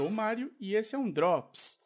[0.00, 1.78] Sou o Mário e esse é um Drops.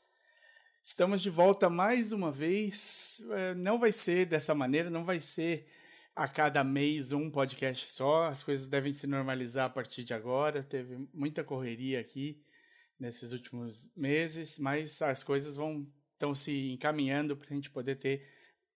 [0.80, 3.20] Estamos de volta mais uma vez.
[3.32, 5.66] É, não vai ser dessa maneira, não vai ser
[6.14, 8.27] a cada mês um podcast só.
[8.27, 10.62] As coisas devem se normalizar a partir de agora.
[10.62, 12.41] Teve muita correria aqui
[13.00, 18.24] nesses últimos meses, mas as coisas vão estão se encaminhando para a gente poder ter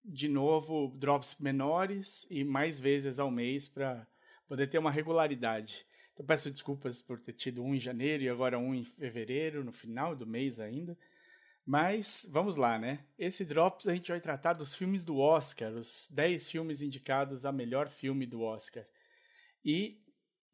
[0.05, 4.05] de novo drops menores e mais vezes ao mês para
[4.49, 5.87] poder ter uma regularidade.
[6.19, 9.71] Então peço desculpas por ter tido um em janeiro e agora um em fevereiro, no
[9.71, 10.99] final do mês ainda.
[11.65, 13.05] Mas vamos lá, né?
[13.17, 17.53] Esse Drops a gente vai tratar dos filmes do Oscar, os 10 filmes indicados a
[17.53, 18.85] melhor filme do Oscar.
[19.65, 20.03] E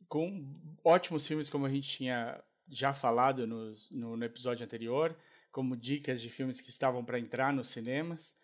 [0.06, 5.16] com ótimos filmes, como a gente tinha já falado no, no, no episódio anterior,
[5.50, 8.36] como dicas de filmes que estavam para entrar nos cinemas.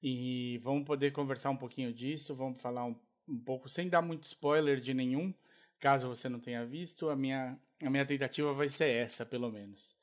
[0.00, 2.94] E vamos poder conversar um pouquinho disso, vamos falar um,
[3.26, 5.34] um pouco, sem dar muito spoiler de nenhum,
[5.78, 9.96] caso você não tenha visto, a minha, a minha tentativa vai ser essa, pelo menos.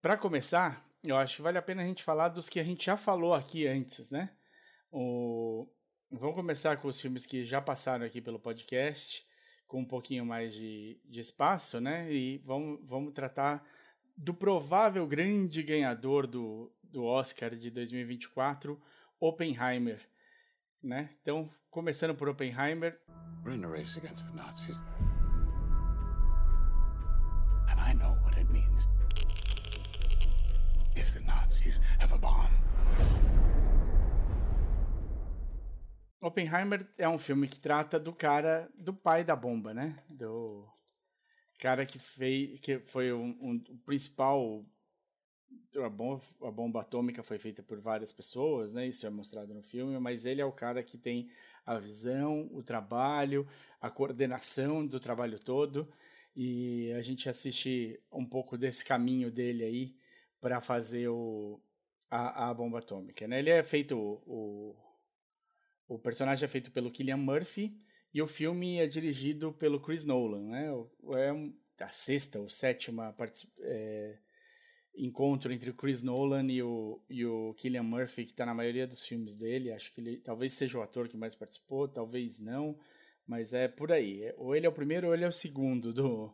[0.00, 2.86] Para começar, eu acho que vale a pena a gente falar dos que a gente
[2.86, 4.30] já falou aqui antes, né?
[4.90, 5.66] O...
[6.10, 9.24] Vamos começar com os filmes que já passaram aqui pelo podcast,
[9.68, 12.10] com um pouquinho mais de, de espaço, né?
[12.12, 13.64] E vamos, vamos tratar
[14.16, 18.80] do provável grande ganhador do, do Oscar de 2024,
[19.20, 20.09] Oppenheimer.
[20.82, 21.10] Né?
[21.20, 22.98] Então, começando por Oppenheimer.
[23.44, 24.82] We're in a race against the Nazis.
[27.68, 28.88] And I know what it means
[30.96, 32.50] if the Nazis have a bomb.
[36.22, 40.02] Oppenheimer é um filme que trata do cara, do pai da bomba, né?
[40.08, 40.66] Do
[41.58, 44.64] cara que fez, que foi um, um o principal
[45.76, 48.86] a bomba, a bomba atômica foi feita por várias pessoas, né?
[48.88, 51.30] Isso é mostrado no filme, mas ele é o cara que tem
[51.64, 53.46] a visão, o trabalho,
[53.80, 55.88] a coordenação do trabalho todo.
[56.34, 59.96] E a gente assiste um pouco desse caminho dele aí
[60.40, 61.60] para fazer o,
[62.10, 63.26] a, a bomba atômica.
[63.28, 63.38] Né?
[63.38, 63.96] Ele é feito.
[63.96, 64.76] O,
[65.88, 67.76] o personagem é feito pelo Killian Murphy
[68.14, 70.42] e o filme é dirigido pelo Chris Nolan.
[70.42, 70.68] Né?
[71.16, 73.14] É a sexta ou sétima
[73.60, 74.18] é,
[74.94, 78.86] encontro entre o Chris Nolan e o, e o Killian Murphy, que está na maioria
[78.86, 79.72] dos filmes dele.
[79.72, 82.78] Acho que ele talvez seja o ator que mais participou, talvez não,
[83.26, 84.22] mas é por aí.
[84.22, 86.32] É, ou ele é o primeiro ou ele é o segundo do,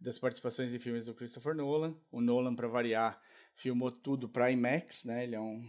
[0.00, 1.96] das participações em filmes do Christopher Nolan.
[2.12, 3.20] O Nolan, para variar,
[3.54, 5.24] filmou tudo para IMAX, né?
[5.24, 5.68] Ele é um,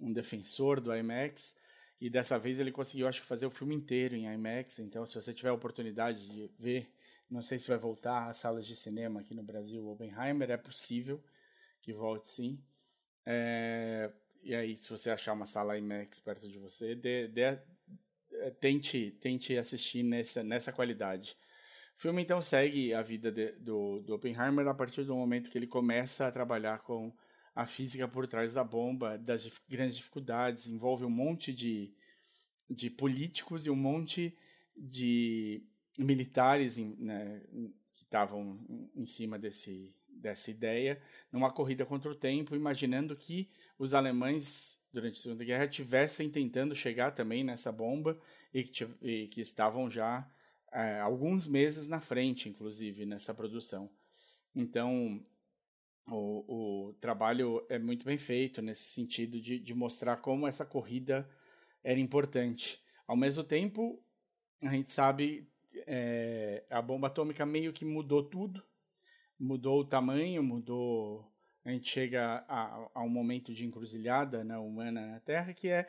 [0.00, 1.62] um defensor do IMAX.
[2.00, 4.78] E dessa vez ele conseguiu, acho que, fazer o filme inteiro em IMAX.
[4.78, 6.90] Então, se você tiver a oportunidade de ver,
[7.30, 11.22] não sei se vai voltar às salas de cinema aqui no Brasil, Oppenheimer, é possível
[11.84, 12.58] que volte sim.
[13.26, 14.10] É,
[14.42, 17.58] e aí, se você achar uma sala IMAX perto de você, dê, dê,
[18.32, 21.36] é, tente, tente assistir nessa, nessa qualidade.
[21.98, 25.58] O filme então segue a vida de, do, do Oppenheimer a partir do momento que
[25.58, 27.12] ele começa a trabalhar com
[27.54, 31.94] a física por trás da bomba, das dif grandes dificuldades, envolve um monte de,
[32.68, 34.36] de políticos e um monte
[34.76, 35.62] de
[35.96, 37.42] militares né,
[37.94, 38.58] que estavam
[38.96, 41.00] em cima desse, dessa ideia
[41.34, 46.76] numa corrida contra o tempo, imaginando que os alemães, durante a Segunda Guerra, tivessem tentando
[46.76, 48.16] chegar também nessa bomba
[48.54, 50.30] e que, e que estavam já
[50.72, 53.90] é, alguns meses na frente, inclusive, nessa produção.
[54.54, 55.20] Então,
[56.06, 61.28] o, o trabalho é muito bem feito nesse sentido de, de mostrar como essa corrida
[61.82, 62.80] era importante.
[63.08, 64.00] Ao mesmo tempo,
[64.62, 65.48] a gente sabe
[65.84, 68.62] é, a bomba atômica meio que mudou tudo,
[69.38, 71.30] mudou o tamanho, mudou.
[71.64, 75.88] A gente chega a, a um momento de encruzilhada né, humana na Terra, que é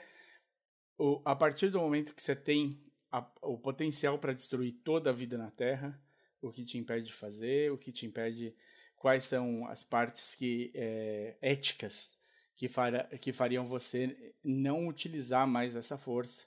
[0.97, 2.79] o, a partir do momento que você tem
[3.11, 5.99] a, o potencial para destruir toda a vida na Terra,
[6.41, 8.55] o que te impede de fazer, o que te impede.
[8.95, 12.17] Quais são as partes que é, éticas
[12.55, 16.43] que, fara, que fariam você não utilizar mais essa força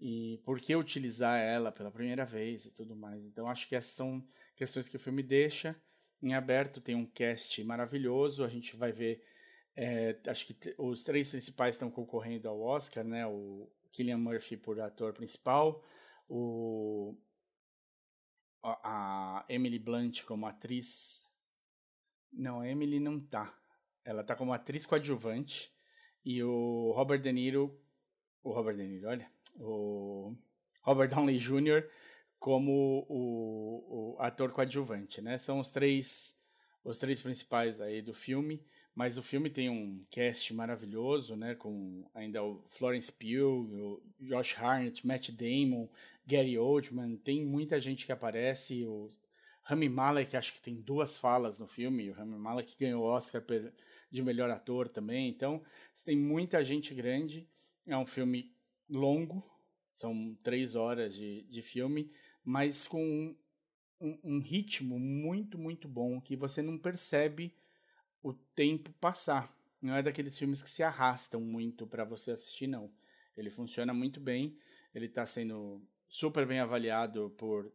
[0.00, 3.24] e por que utilizar ela pela primeira vez e tudo mais.
[3.24, 4.24] Então acho que essas são
[4.56, 5.76] questões que o filme deixa
[6.22, 9.24] em aberto, tem um cast maravilhoso, a gente vai ver,
[9.76, 14.80] é, acho que os três principais estão concorrendo ao Oscar, né, o Killian Murphy por
[14.80, 15.84] ator principal,
[16.28, 17.16] o
[18.62, 21.24] a Emily Blunt como atriz,
[22.32, 23.56] não, a Emily não tá,
[24.04, 25.72] ela tá como atriz coadjuvante,
[26.24, 27.80] e o Robert De Niro,
[28.42, 29.30] o Robert De Niro, olha,
[29.60, 30.36] o
[30.82, 31.88] Robert Downey Jr.,
[32.38, 35.38] como o, o ator coadjuvante, né?
[35.38, 36.36] São os três
[36.84, 38.64] os três principais aí do filme,
[38.94, 41.54] mas o filme tem um cast maravilhoso, né?
[41.54, 45.88] Com ainda o Florence Pugh, o Josh Hartnett, Matt Damon,
[46.26, 49.10] Gary Oldman, tem muita gente que aparece, o
[49.68, 52.10] Rami Malek, acho que tem duas falas no filme.
[52.10, 53.44] O Rami Malek ganhou o Oscar
[54.10, 55.28] de melhor ator também.
[55.28, 55.62] Então,
[56.06, 57.46] tem muita gente grande.
[57.86, 58.50] É um filme
[58.88, 59.44] longo,
[59.92, 62.10] são três horas de, de filme,
[62.48, 63.36] mas com
[64.00, 67.54] um, um ritmo muito, muito bom que você não percebe
[68.22, 69.54] o tempo passar.
[69.82, 72.90] Não é daqueles filmes que se arrastam muito para você assistir, não.
[73.36, 74.56] Ele funciona muito bem,
[74.94, 77.70] ele está sendo super bem avaliado por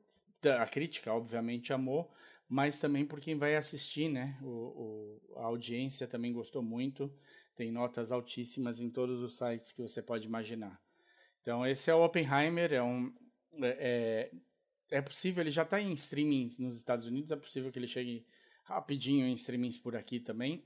[0.59, 2.11] a crítica, obviamente amou,
[2.49, 4.39] mas também por quem vai assistir, né?
[4.41, 7.15] O, o, a audiência também gostou muito,
[7.55, 10.81] tem notas altíssimas em todos os sites que você pode imaginar.
[11.43, 13.13] Então esse é o Oppenheimer, é um
[13.61, 14.31] é, é,
[14.89, 18.25] é possível, ele já está em streamings nos Estados Unidos, é possível que ele chegue
[18.63, 20.63] rapidinho em streamings por aqui também.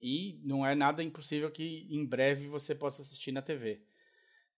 [0.00, 3.82] E não é nada impossível que em breve você possa assistir na TV.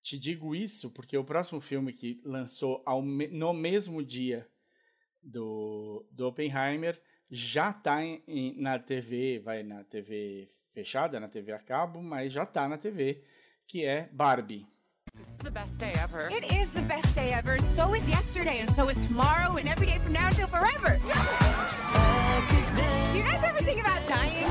[0.02, 4.48] Te digo isso porque o próximo filme que lançou ao, no mesmo dia
[5.22, 7.00] do, do Oppenheimer
[7.30, 7.98] já está
[8.56, 13.24] na TV, vai na TV fechada, na TV a cabo, mas já está na TV,
[13.66, 14.66] que é Barbie.
[15.20, 16.30] It's the best day ever.
[16.30, 17.58] It is the best day ever.
[17.76, 21.00] So is yesterday, and so is tomorrow, and every day from now until forever.
[23.12, 24.46] Do you guys ever think about dying?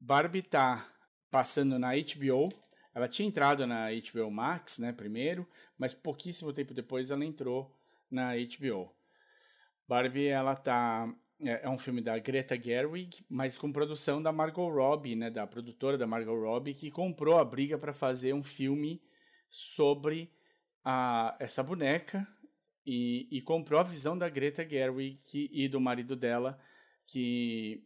[0.00, 0.86] Barbie tá
[1.30, 2.52] passando na HBO.
[2.94, 7.74] Ela tinha entrado na HBO Max, né, primeiro, mas pouquíssimo tempo depois ela entrou
[8.08, 8.94] na HBO.
[9.88, 14.68] Barbie, ela tá é, é um filme da Greta Gerwig, mas com produção da Margot
[14.68, 19.02] Robbie, né, da produtora da Margot Robbie, que comprou a briga para fazer um filme
[19.50, 20.32] sobre
[20.84, 22.26] a, essa boneca
[22.86, 26.60] e, e comprou a visão da Greta Gerwig que, e do marido dela,
[27.06, 27.84] que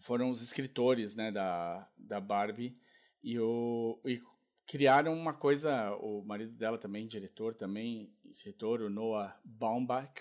[0.00, 2.76] foram os escritores né, da, da Barbie,
[3.22, 4.20] e, o, e
[4.66, 10.14] criaram uma coisa, o marido dela também, diretor também, escritor, o Noah Baumbach,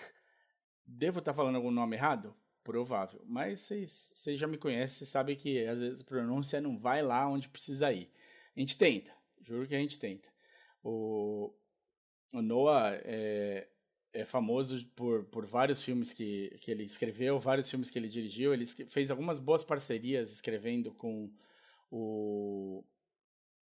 [0.91, 2.33] Devo estar tá falando algum nome errado?
[2.63, 3.21] Provável.
[3.25, 7.47] Mas vocês já me conhecem, sabem que às vezes a pronúncia não vai lá onde
[7.47, 8.11] precisa ir.
[8.55, 10.27] A gente tenta, juro que a gente tenta.
[10.83, 11.53] O,
[12.33, 13.67] o Noah é,
[14.13, 18.53] é famoso por, por vários filmes que, que ele escreveu, vários filmes que ele dirigiu.
[18.53, 21.31] Ele fez algumas boas parcerias escrevendo com
[21.91, 22.83] o,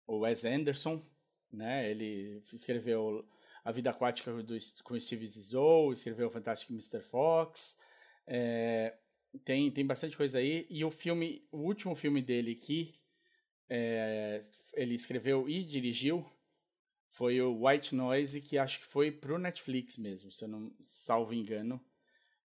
[0.08, 1.06] o Wes Anderson,
[1.52, 1.90] né?
[1.92, 3.28] Ele escreveu
[3.68, 7.02] a Vida Aquática do, com Steve Zissou, escreveu o Fantástico Mr.
[7.02, 7.78] Fox.
[8.26, 8.96] É,
[9.44, 10.66] tem, tem bastante coisa aí.
[10.70, 12.96] E o filme, o último filme dele que
[13.70, 14.40] é,
[14.74, 16.26] ele escreveu e dirigiu
[17.10, 21.34] foi o White Noise, que acho que foi pro Netflix mesmo, se eu não salvo
[21.34, 21.84] engano.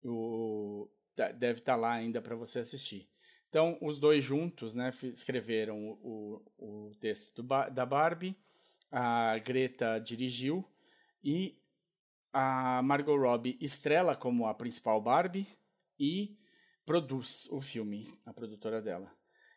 [0.03, 3.09] O, deve estar tá lá ainda para você assistir.
[3.49, 8.37] Então, os dois juntos né, escreveram o, o, o texto do, da Barbie,
[8.91, 10.63] a Greta dirigiu
[11.27, 11.59] e
[12.31, 15.45] a Margot Robbie estrela como a principal Barbie
[15.99, 16.37] e
[16.85, 19.11] produz o filme, a produtora dela.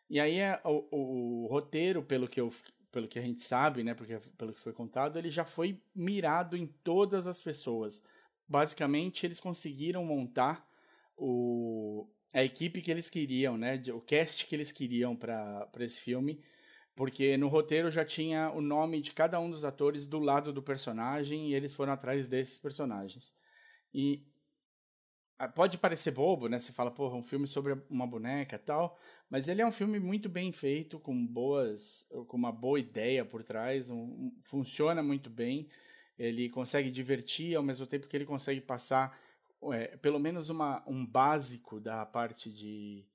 [0.09, 2.53] E aí é, o, o, o, roteiro, pelo que, eu,
[2.91, 6.57] pelo que a gente sabe, né, porque, pelo que foi contado, ele já foi mirado
[6.57, 8.05] em todas as pessoas.
[8.45, 10.67] Basicamente, eles conseguiram montar
[11.15, 16.43] o, a equipe que eles queriam, né, o cast que eles queriam para esse filme
[16.95, 20.61] porque no roteiro já tinha o nome de cada um dos atores do lado do
[20.61, 23.33] personagem e eles foram atrás desses personagens.
[23.93, 24.25] E
[25.39, 26.59] ah, pode parecer bobo, né?
[26.59, 30.29] Você fala, porra, um filme sobre uma boneca tal, mas ele é um filme muito
[30.29, 35.67] bem feito, com boas, com uma boa ideia por trás, um, funciona muito bem.
[36.17, 39.19] Ele consegue divertir ao mesmo tempo que ele consegue passar
[39.73, 43.05] é, pelo menos uma, um básico da parte de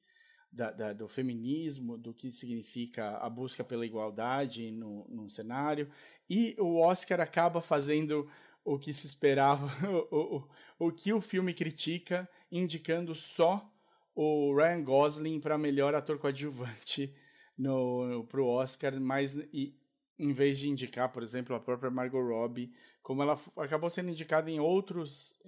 [0.56, 5.90] da, da, do feminismo, do que significa a busca pela igualdade no, num cenário,
[6.28, 8.28] e o Oscar acaba fazendo
[8.64, 9.70] o que se esperava,
[10.10, 10.38] o,
[10.78, 13.70] o, o que o filme critica, indicando só
[14.14, 17.14] o Ryan Gosling para melhor ator coadjuvante
[17.56, 19.78] no, para o Oscar, mas e,
[20.18, 22.72] em vez de indicar, por exemplo, a própria Margot Robbie,
[23.06, 25.40] como ela acabou sendo indicada em outros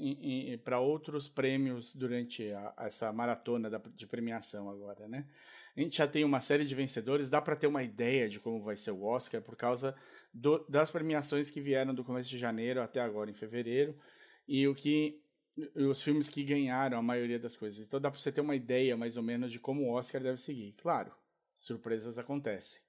[0.63, 5.27] para outros prêmios durante a, essa maratona da, de premiação agora, né?
[5.77, 8.63] A gente já tem uma série de vencedores, dá para ter uma ideia de como
[8.63, 9.93] vai ser o Oscar por causa
[10.33, 13.93] do, das premiações que vieram do começo de janeiro até agora em fevereiro
[14.47, 15.21] e o que
[15.75, 17.85] os filmes que ganharam a maioria das coisas.
[17.85, 20.41] Então dá para você ter uma ideia mais ou menos de como o Oscar deve
[20.41, 20.77] seguir.
[20.81, 21.11] Claro,
[21.57, 22.88] surpresas acontecem.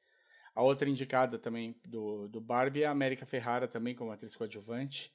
[0.56, 5.12] A outra indicada também do, do Barbie é a América Ferrara, também como atriz coadjuvante.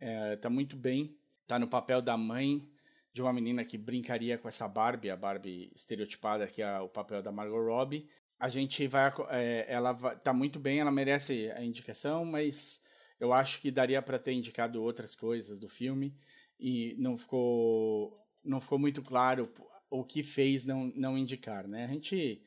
[0.00, 1.16] É, tá muito bem.
[1.46, 2.68] Tá no papel da mãe
[3.12, 7.22] de uma menina que brincaria com essa Barbie, a Barbie estereotipada, que é o papel
[7.22, 8.08] da Margot Robbie.
[8.38, 9.12] A gente vai.
[9.30, 12.82] É, ela vai, tá muito bem, ela merece a indicação, mas
[13.18, 16.14] eu acho que daria para ter indicado outras coisas do filme.
[16.58, 19.52] e não ficou não ficou muito claro
[19.90, 21.84] o que fez não, não indicar, né?
[21.84, 22.42] A gente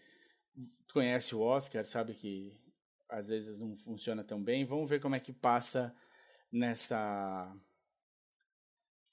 [0.94, 2.58] conhece o Oscar, sabe que
[3.08, 4.66] às vezes não funciona tão bem.
[4.66, 5.96] Vamos ver como é que passa
[6.52, 7.56] nessa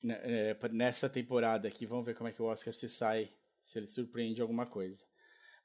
[0.02, 1.86] né, é, nessa temporada aqui.
[1.86, 3.30] Vamos ver como é que o Oscar se sai,
[3.62, 5.04] se ele surpreende alguma coisa.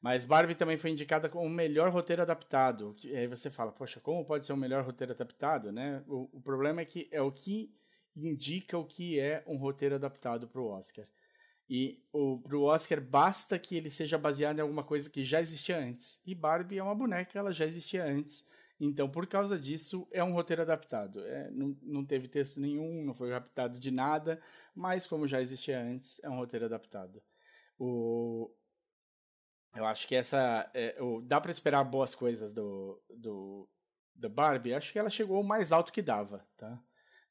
[0.02, 2.96] Mas Barbie também foi indicada como o melhor roteiro adaptado.
[3.04, 6.04] E aí você fala, poxa, como pode ser o melhor roteiro adaptado, né?
[6.08, 7.72] O, o problema é que é o que
[8.16, 11.06] indica o que é um roteiro adaptado para o Oscar.
[11.74, 16.22] E o Oscar basta que ele seja baseado em alguma coisa que já existia antes.
[16.26, 18.46] E Barbie é uma boneca, ela já existia antes.
[18.78, 21.26] Então, por causa disso, é um roteiro adaptado.
[21.26, 24.42] É, não, não teve texto nenhum, não foi adaptado de nada,
[24.76, 27.24] mas como já existia antes, é um roteiro adaptado.
[27.80, 28.54] O,
[29.74, 30.70] eu acho que essa.
[30.74, 33.70] É, o, dá para esperar boas coisas do, do,
[34.14, 34.74] do Barbie.
[34.74, 36.78] Acho que ela chegou o mais alto que dava, tá?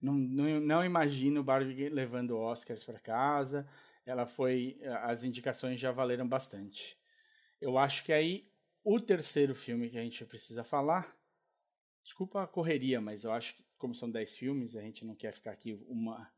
[0.01, 3.69] Não, não, não imagino Barbie levando Oscars para casa.
[4.11, 4.79] Ela foi.
[5.03, 6.99] As indicações já valeram bastante.
[7.61, 8.51] Eu acho que aí
[8.83, 11.17] o terceiro filme que a gente precisa falar
[12.03, 15.33] Desculpa a correria, mas eu acho que, como são 10 filmes, a gente não quer
[15.33, 16.31] ficar aqui uma,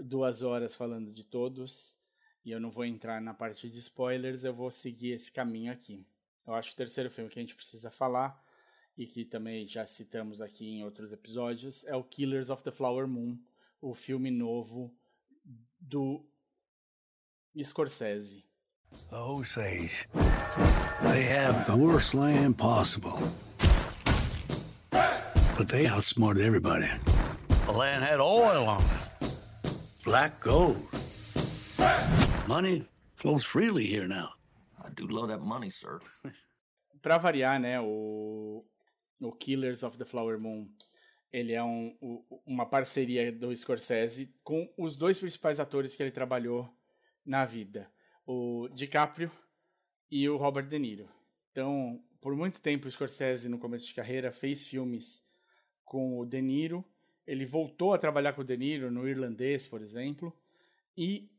[0.00, 1.98] duas horas falando de todos.
[2.44, 6.06] E eu não vou entrar na parte de spoilers, eu vou seguir esse caminho aqui.
[6.46, 8.42] Eu acho que o terceiro filme que a gente precisa falar,
[8.96, 13.06] e que também já citamos aqui em outros episódios, é o Killers of the Flower
[13.06, 13.38] Moon,
[13.80, 14.94] o filme novo
[15.78, 16.26] do
[17.60, 18.42] Scorsese.
[19.10, 20.08] The Osage,
[21.02, 23.20] they have the worst land possible.
[24.90, 26.88] But they outsmarted everybody.
[27.66, 29.32] The land had oil on it.
[30.04, 30.82] Black gold.
[32.46, 34.30] Money flows freely here now.
[34.82, 36.00] I do love that money, sir.
[37.02, 38.64] pra variar, né, o,
[39.20, 40.68] o Killers of the Flower Moon,
[41.32, 41.94] ele é um,
[42.46, 46.68] uma parceria do Scorsese com os dois principais atores que ele trabalhou
[47.24, 47.90] na vida,
[48.26, 49.30] o DiCaprio
[50.10, 51.08] e o Robert De Niro.
[51.50, 55.28] Então, por muito tempo o Scorsese, no começo de carreira, fez filmes
[55.84, 56.84] com o De Niro.
[57.26, 60.36] Ele voltou a trabalhar com o De Niro no Irlandês, por exemplo.
[60.96, 61.30] E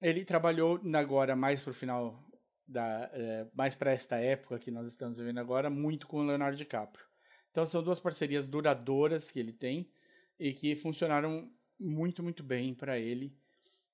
[0.00, 2.22] ele trabalhou agora mais para o final
[2.66, 6.56] da é, mais para esta época que nós estamos vivendo agora muito com o Leonardo
[6.56, 7.04] DiCaprio.
[7.50, 9.90] Então são duas parcerias duradouras que ele tem
[10.38, 13.34] e que funcionaram muito muito bem para ele.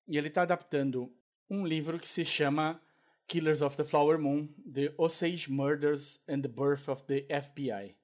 [0.07, 1.15] E ele está adaptando
[1.53, 2.81] um livro que se chama
[3.27, 7.95] Killers of the Flower Moon: The Osage Murders and the Birth of the FBI.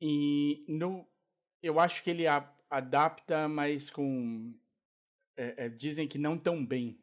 [0.00, 1.08] E no,
[1.62, 4.54] eu acho que ele a, adapta, mas com.
[5.34, 7.00] É, é, dizem que não tão bem.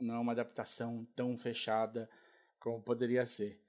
[0.00, 2.08] Não é uma adaptação tão fechada
[2.58, 3.60] como poderia ser.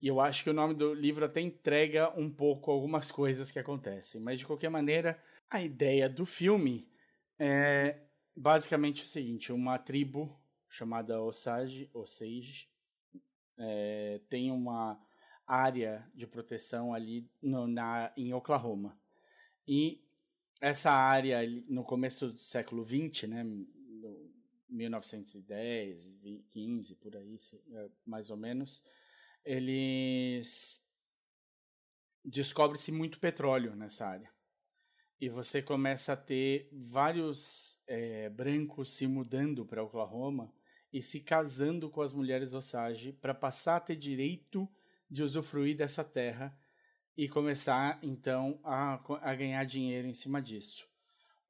[0.00, 3.58] E eu acho que o nome do livro até entrega um pouco algumas coisas que
[3.58, 4.20] acontecem.
[4.20, 5.18] Mas de qualquer maneira,
[5.50, 6.86] a ideia do filme
[7.38, 8.00] é
[8.36, 10.43] basicamente o seguinte: uma tribo
[10.74, 12.68] chamada Osage, Osage
[13.56, 15.00] é, tem uma
[15.46, 18.98] área de proteção ali no, na, em Oklahoma.
[19.68, 20.02] E
[20.60, 21.38] essa área,
[21.68, 23.46] no começo do século XX, né,
[24.68, 26.12] 1910,
[26.50, 27.38] 15, por aí,
[27.72, 28.82] é, mais ou menos,
[29.44, 30.84] eles
[32.24, 34.28] descobre-se muito petróleo nessa área.
[35.20, 40.52] E você começa a ter vários é, brancos se mudando para Oklahoma
[40.94, 44.68] e se casando com as mulheres Osage para passar a ter direito
[45.10, 46.56] de usufruir dessa terra
[47.16, 50.86] e começar então a, a ganhar dinheiro em cima disso.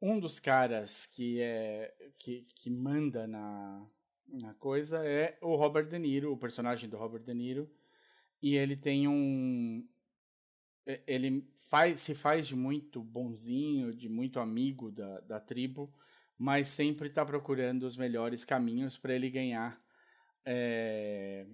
[0.01, 3.87] Um dos caras que é que, que manda na,
[4.27, 7.71] na coisa é o Robert De Niro, o personagem do Robert De Niro,
[8.41, 9.87] e ele tem um
[11.07, 15.93] ele faz, se faz de muito bonzinho, de muito amigo da, da tribo,
[16.39, 19.81] mas sempre está procurando os melhores caminhos para ele ganhar
[20.45, 21.47] é,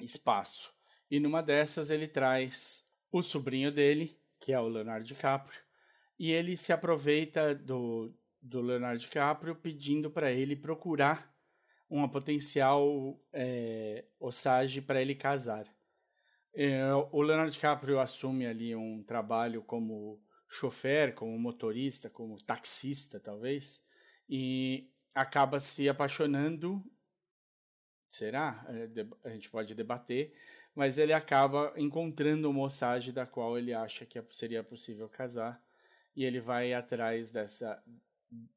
[0.00, 0.72] espaço.
[1.10, 5.60] E numa dessas ele traz o sobrinho dele, que é o Leonardo DiCaprio,
[6.18, 11.34] e ele se aproveita do, do Leonardo DiCaprio pedindo para ele procurar
[11.88, 15.66] uma potencial é, Osage para ele casar.
[16.54, 23.84] É, o Leonardo DiCaprio assume ali um trabalho como chofer, como motorista, como taxista, talvez,
[24.28, 26.82] e acaba se apaixonando.
[28.08, 28.64] Será?
[28.68, 30.34] É, a gente pode debater
[30.78, 35.60] mas ele acaba encontrando uma Osage da qual ele acha que é, seria possível casar
[36.14, 37.82] e ele vai atrás dessa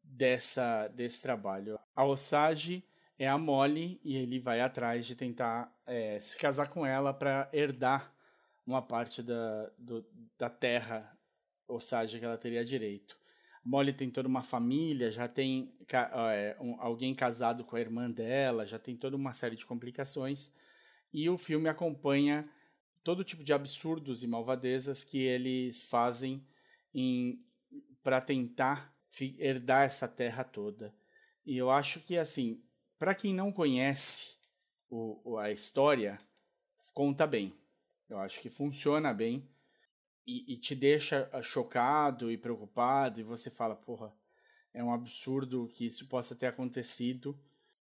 [0.03, 1.79] dessa desse trabalho.
[1.95, 2.85] A Osage
[3.17, 7.49] é a Molly e ele vai atrás de tentar é, se casar com ela para
[7.51, 8.13] herdar
[8.67, 10.05] uma parte da, do,
[10.37, 11.17] da terra
[11.71, 13.17] Osage que ela teria direito.
[13.63, 18.65] Molly tem toda uma família, já tem é, um, alguém casado com a irmã dela,
[18.65, 20.55] já tem toda uma série de complicações.
[21.13, 22.43] E o filme acompanha
[23.03, 26.45] todo tipo de absurdos e malvadezas que eles fazem
[28.03, 28.95] para tentar
[29.37, 30.93] herdar essa terra toda.
[31.45, 32.63] E eu acho que, assim,
[32.97, 34.35] para quem não conhece
[34.89, 36.19] o, a história,
[36.93, 37.53] conta bem.
[38.09, 39.47] Eu acho que funciona bem
[40.25, 44.13] e, e te deixa ah, chocado e preocupado, e você fala, porra,
[44.73, 47.37] é um absurdo que isso possa ter acontecido.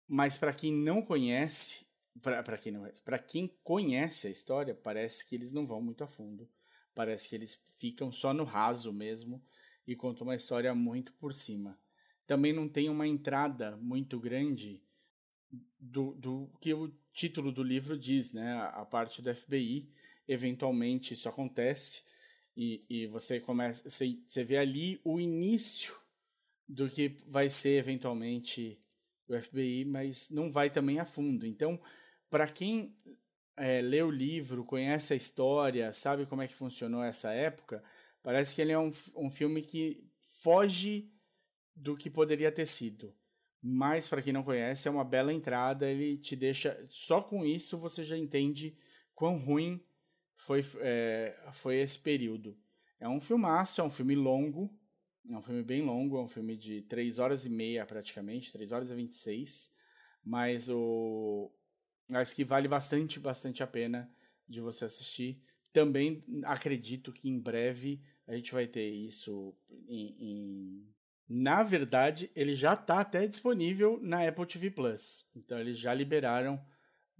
[0.07, 1.85] Mas para quem não conhece,
[2.21, 6.07] para quem não para quem conhece a história, parece que eles não vão muito a
[6.07, 6.49] fundo.
[6.95, 9.43] Parece que eles ficam só no raso mesmo
[9.85, 11.79] e contam uma história muito por cima.
[12.25, 14.81] Também não tem uma entrada muito grande
[15.79, 18.53] do, do que o título do livro diz, né?
[18.73, 19.89] A parte do FBI.
[20.27, 22.03] Eventualmente isso acontece,
[22.59, 25.95] e, e você começa, você, você vê ali o início
[26.67, 28.77] do que vai ser eventualmente
[29.29, 31.47] o FBI, mas não vai também a fundo.
[31.47, 31.79] Então,
[32.29, 32.93] para quem
[33.55, 37.81] é, lê o livro, conhece a história, sabe como é que funcionou essa época,
[38.21, 40.05] parece que ele é um, um filme que
[40.43, 41.09] foge
[41.73, 43.15] do que poderia ter sido.
[43.61, 46.85] Mas para quem não conhece, é uma bela entrada, ele te deixa.
[46.89, 48.77] Só com isso você já entende
[49.15, 49.81] quão ruim
[50.39, 52.57] foi, é, foi esse período.
[52.99, 54.73] É um filmaço, é um filme longo,
[55.29, 58.71] é um filme bem longo, é um filme de 3 horas e meia praticamente, 3
[58.71, 59.71] horas e 26,
[60.23, 61.51] mas o
[62.07, 64.11] mas que vale bastante, bastante a pena
[64.47, 65.43] de você assistir.
[65.71, 69.55] Também acredito que em breve a gente vai ter isso
[69.87, 70.93] em, em...
[71.27, 75.29] na verdade, ele já está até disponível na Apple TV Plus.
[75.35, 76.59] Então eles já liberaram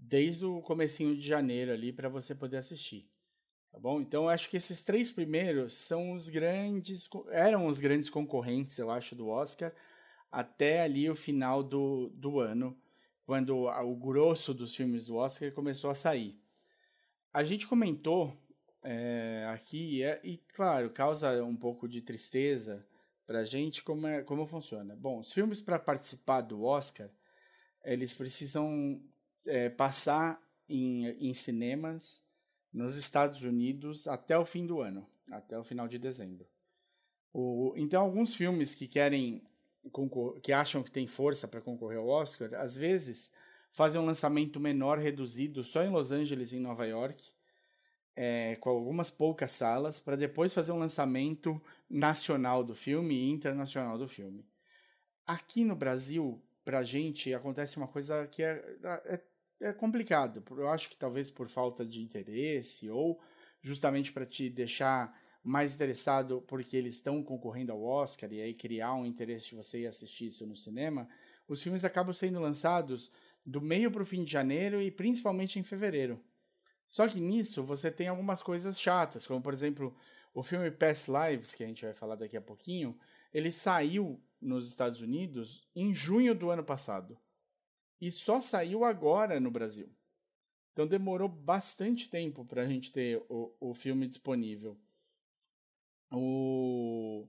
[0.02, 3.10] desde o comecinho de janeiro ali para você poder assistir.
[3.72, 4.02] Tá bom?
[4.02, 8.90] Então eu acho que esses três primeiros são os grandes, eram os grandes concorrentes, eu
[8.90, 9.72] acho, do Oscar,
[10.32, 12.76] até ali o final do, do ano,
[13.26, 16.42] quando o grosso dos filmes do Oscar começou a sair.
[17.32, 18.36] A gente comentou
[18.82, 22.86] é, aqui, é, e claro, causa um pouco de tristeza
[23.28, 24.96] pra gente como, é, como funciona.
[24.96, 27.08] Bom, os filmes para participar do Oscar,
[27.84, 29.00] eles precisam
[29.46, 32.28] é, passar em, em cinemas
[32.72, 36.48] nos Estados Unidos até o fim do ano, até o final de dezembro.
[37.34, 39.44] O, então, alguns filmes que querem
[40.44, 43.34] que acham que tem força para concorrer ao Oscar, às vezes
[43.72, 47.24] fazem um lançamento menor, reduzido, só em Los Angeles e em Nova York,
[48.16, 53.98] é, com algumas poucas salas, para depois fazer um lançamento nacional do filme e internacional
[53.98, 54.46] do filme.
[55.26, 58.64] Aqui no Brasil, para a gente, acontece uma coisa que é,
[59.06, 59.22] é
[59.60, 60.44] é complicado.
[60.52, 63.20] Eu acho que talvez por falta de interesse ou
[63.62, 68.94] justamente para te deixar mais interessado porque eles estão concorrendo ao Oscar e aí criar
[68.94, 71.08] um interesse de você ir assistir isso no cinema,
[71.48, 73.12] os filmes acabam sendo lançados
[73.46, 76.22] do meio para o fim de janeiro e principalmente em fevereiro.
[76.88, 79.96] Só que nisso você tem algumas coisas chatas, como por exemplo
[80.34, 82.98] o filme Past Lives, que a gente vai falar daqui a pouquinho,
[83.34, 87.18] ele saiu nos Estados Unidos em junho do ano passado
[88.00, 89.90] e só saiu agora no Brasil.
[90.72, 94.78] Então demorou bastante tempo para a gente ter o, o filme disponível.
[96.12, 97.28] O...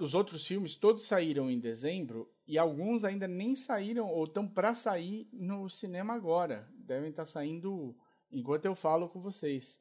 [0.00, 4.72] Os outros filmes todos saíram em dezembro e alguns ainda nem saíram ou estão para
[4.72, 6.66] sair no cinema agora.
[6.74, 7.94] Devem estar tá saindo
[8.32, 9.78] enquanto eu falo com vocês.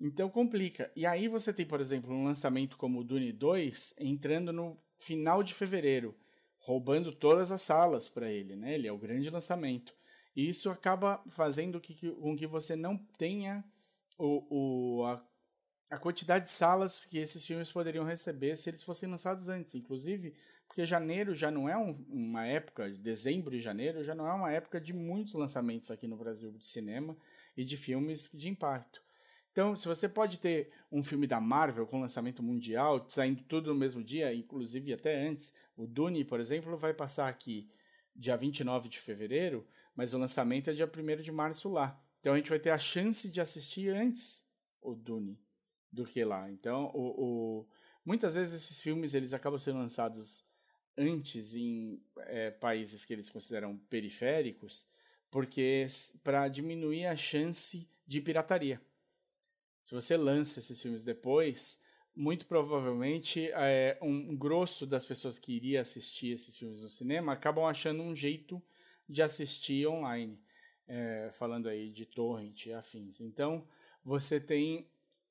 [0.00, 0.92] Então complica.
[0.94, 5.42] E aí você tem, por exemplo, um lançamento como o Dune 2 entrando no final
[5.42, 6.14] de fevereiro
[6.66, 8.74] roubando todas as salas para ele, né?
[8.74, 9.94] Ele é o grande lançamento.
[10.34, 13.64] E isso acaba fazendo que, com que você não tenha
[14.18, 15.24] o, o, a,
[15.90, 19.76] a quantidade de salas que esses filmes poderiam receber se eles fossem lançados antes.
[19.76, 20.34] Inclusive,
[20.66, 24.52] porque janeiro já não é um, uma época, dezembro e janeiro já não é uma
[24.52, 27.16] época de muitos lançamentos aqui no Brasil de cinema
[27.56, 29.00] e de filmes de impacto.
[29.52, 33.78] Então, se você pode ter um filme da Marvel com lançamento mundial, saindo tudo no
[33.78, 37.70] mesmo dia, inclusive até antes, o Dune, por exemplo, vai passar aqui
[38.14, 42.02] dia 29 de fevereiro, mas o lançamento é dia 1 de março lá.
[42.20, 44.44] Então a gente vai ter a chance de assistir antes
[44.80, 45.38] o Dune
[45.92, 46.50] do que lá.
[46.50, 47.68] Então, o, o
[48.04, 50.44] muitas vezes esses filmes eles acabam sendo lançados
[50.96, 54.86] antes em é, países que eles consideram periféricos,
[55.30, 55.86] porque
[56.24, 58.80] para diminuir a chance de pirataria.
[59.84, 61.82] Se você lança esses filmes depois,
[62.16, 67.66] muito provavelmente é, um grosso das pessoas que iria assistir esses filmes no cinema acabam
[67.66, 68.62] achando um jeito
[69.06, 70.40] de assistir online,
[70.88, 73.20] é, falando aí de torrent e afins.
[73.20, 73.68] Então,
[74.02, 74.88] você tem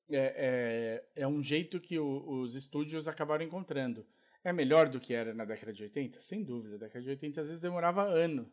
[0.10, 4.06] é, é, é um jeito que o, os estúdios acabaram encontrando.
[4.44, 6.22] É melhor do que era na década de 80?
[6.22, 6.76] Sem dúvida.
[6.76, 8.48] A década de 80 às vezes demorava ano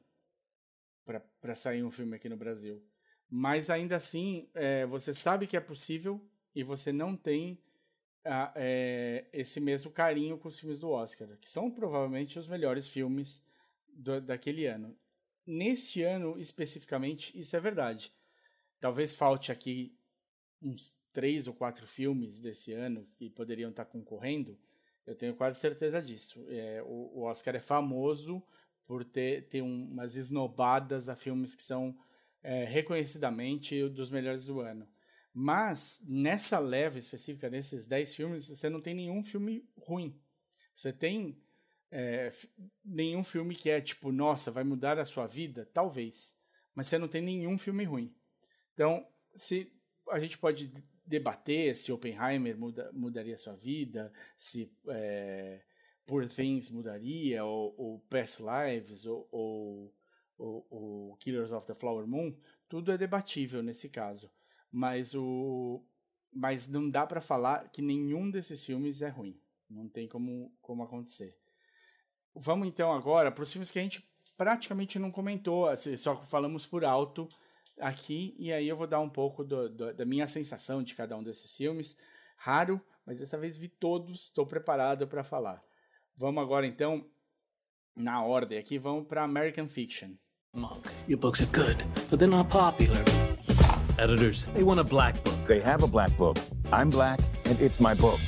[1.40, 2.82] para sair um filme aqui no Brasil.
[3.28, 7.58] Mas ainda assim, é, você sabe que é possível e você não tem
[8.24, 12.88] a, é, esse mesmo carinho com os filmes do Oscar, que são provavelmente os melhores
[12.88, 13.46] filmes
[13.88, 14.96] do, daquele ano.
[15.46, 18.12] Neste ano, especificamente, isso é verdade.
[18.80, 19.96] Talvez falte aqui
[20.60, 24.58] uns três ou quatro filmes desse ano que poderiam estar concorrendo.
[25.06, 26.46] Eu tenho quase certeza disso.
[26.48, 28.42] É, o, o, Oscar é famoso
[28.86, 31.96] por ter, ter umas esnobadas a filmes que são
[32.42, 34.86] é, reconhecidamente dos melhores do ano.
[35.34, 40.20] Mas nessa leva específica desses 10 filmes, você não tem nenhum filme ruim.
[40.76, 41.42] Você tem
[41.90, 42.32] é,
[42.84, 45.68] nenhum filme que é tipo, nossa, vai mudar a sua vida?
[45.72, 46.36] Talvez.
[46.74, 48.14] Mas você não tem nenhum filme ruim.
[48.74, 49.72] Então, se
[50.10, 50.72] a gente pode
[51.04, 55.62] debater se Oppenheimer muda, mudaria sua vida, se é,
[56.06, 62.36] Poor Things mudaria, ou, ou Past Lives, ou, ou, ou Killers of the Flower Moon,
[62.68, 64.30] tudo é debatível nesse caso.
[64.72, 65.84] Mas o
[66.32, 69.38] mas não dá para falar que nenhum desses filmes é ruim.
[69.68, 71.36] Não tem como, como acontecer.
[72.34, 76.64] Vamos então agora para os filmes que a gente praticamente não comentou, assim, só falamos
[76.64, 77.28] por alto
[77.78, 81.16] aqui, e aí eu vou dar um pouco do, do, da minha sensação de cada
[81.16, 81.96] um desses filmes.
[82.36, 85.62] Raro, mas dessa vez vi todos, estou preparado para falar.
[86.16, 87.06] Vamos agora então,
[87.94, 90.14] na ordem aqui, vamos para American Fiction.
[90.54, 93.02] Monk, your books are good, but they're not popular.
[94.02, 95.36] Editors, they want a black book.
[95.46, 96.36] They have a black book.
[96.72, 98.18] I'm black, and it's my book.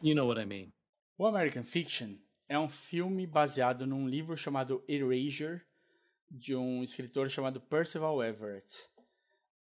[0.00, 0.72] You know what I mean.
[1.18, 2.16] O American Fiction
[2.48, 5.60] é um filme baseado num livro chamado Erasure,
[6.30, 8.86] de um escritor chamado Percival Everett.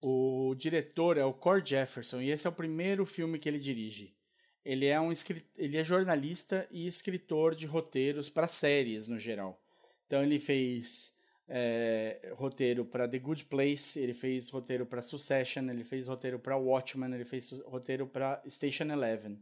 [0.01, 4.15] O diretor é o Cord Jefferson e esse é o primeiro filme que ele dirige.
[4.63, 5.11] Ele é um
[5.57, 9.61] ele é jornalista e escritor de roteiros para séries no geral.
[10.07, 11.11] Então ele fez
[11.53, 16.55] é, roteiro para The Good Place, ele fez roteiro para Succession, ele fez roteiro para
[16.55, 19.37] Watchmen, ele fez roteiro para Station Eleven.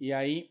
[0.00, 0.50] E aí,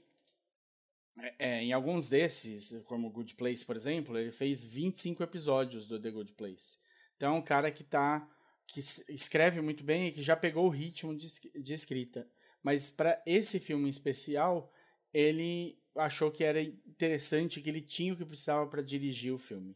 [1.17, 6.01] é, é, em alguns desses, como Good Place, por exemplo, ele fez 25 episódios do
[6.01, 6.77] The Good Place.
[7.17, 8.25] Então é um cara que tá
[8.65, 11.27] que escreve muito bem e que já pegou o ritmo de,
[11.59, 12.25] de escrita.
[12.63, 14.71] Mas para esse filme em especial,
[15.13, 19.75] ele achou que era interessante, que ele tinha o que precisava para dirigir o filme.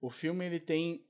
[0.00, 1.04] O filme ele tem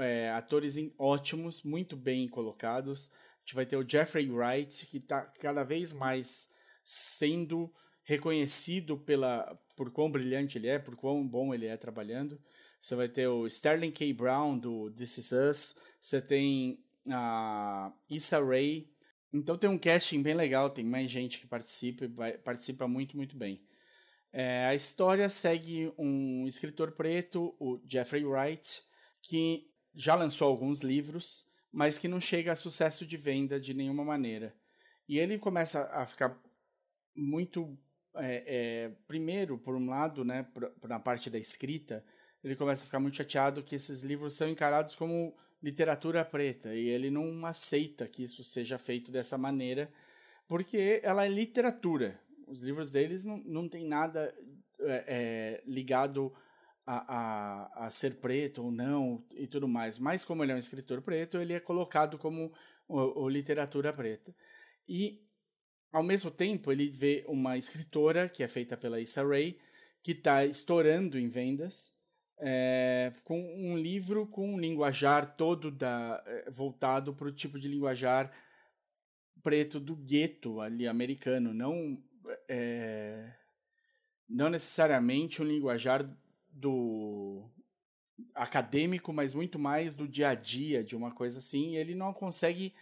[0.00, 3.10] é, atores ótimos, muito bem colocados.
[3.12, 6.48] A gente vai ter o Jeffrey Wright, que está cada vez mais
[6.84, 7.72] sendo
[8.04, 12.40] reconhecido pela, por quão brilhante ele é, por quão bom ele é trabalhando.
[12.80, 14.12] Você vai ter o Sterling K.
[14.12, 15.74] Brown, do This Is Us.
[16.00, 16.78] Você tem
[17.10, 18.88] a Issa Rae.
[19.32, 23.36] Então tem um casting bem legal, tem mais gente que participa e participa muito, muito
[23.36, 23.60] bem.
[24.32, 28.82] É, a história segue um escritor preto, o Jeffrey Wright,
[29.22, 34.04] que já lançou alguns livros, mas que não chega a sucesso de venda de nenhuma
[34.04, 34.54] maneira.
[35.08, 36.38] E ele começa a ficar
[37.14, 37.78] muito.
[38.16, 40.46] É, é, primeiro, por um lado, né,
[40.84, 42.04] na parte da escrita,
[42.42, 46.88] ele começa a ficar muito chateado que esses livros são encarados como literatura preta e
[46.88, 49.92] ele não aceita que isso seja feito dessa maneira,
[50.46, 52.20] porque ela é literatura.
[52.46, 54.34] Os livros deles não, não tem nada
[54.80, 56.32] é, é, ligado
[56.86, 59.98] a, a, a, ser preto ou não e tudo mais.
[59.98, 62.52] Mas como ele é um escritor preto, ele é colocado como
[62.88, 64.34] o, o literatura preta.
[64.88, 65.20] E,
[65.92, 69.58] ao mesmo tempo, ele vê uma escritora, que é feita pela Issa Rae,
[70.02, 71.92] que está estourando em vendas,
[72.38, 77.66] é, com um livro com um linguajar todo da, é, voltado para o tipo de
[77.66, 78.30] linguajar
[79.42, 81.98] preto do gueto ali americano, não
[82.48, 83.32] é,
[84.28, 86.08] não necessariamente um linguajar
[86.50, 87.48] do
[88.34, 92.12] acadêmico, mas muito mais do dia a dia, de uma coisa assim, e ele não
[92.12, 92.72] consegue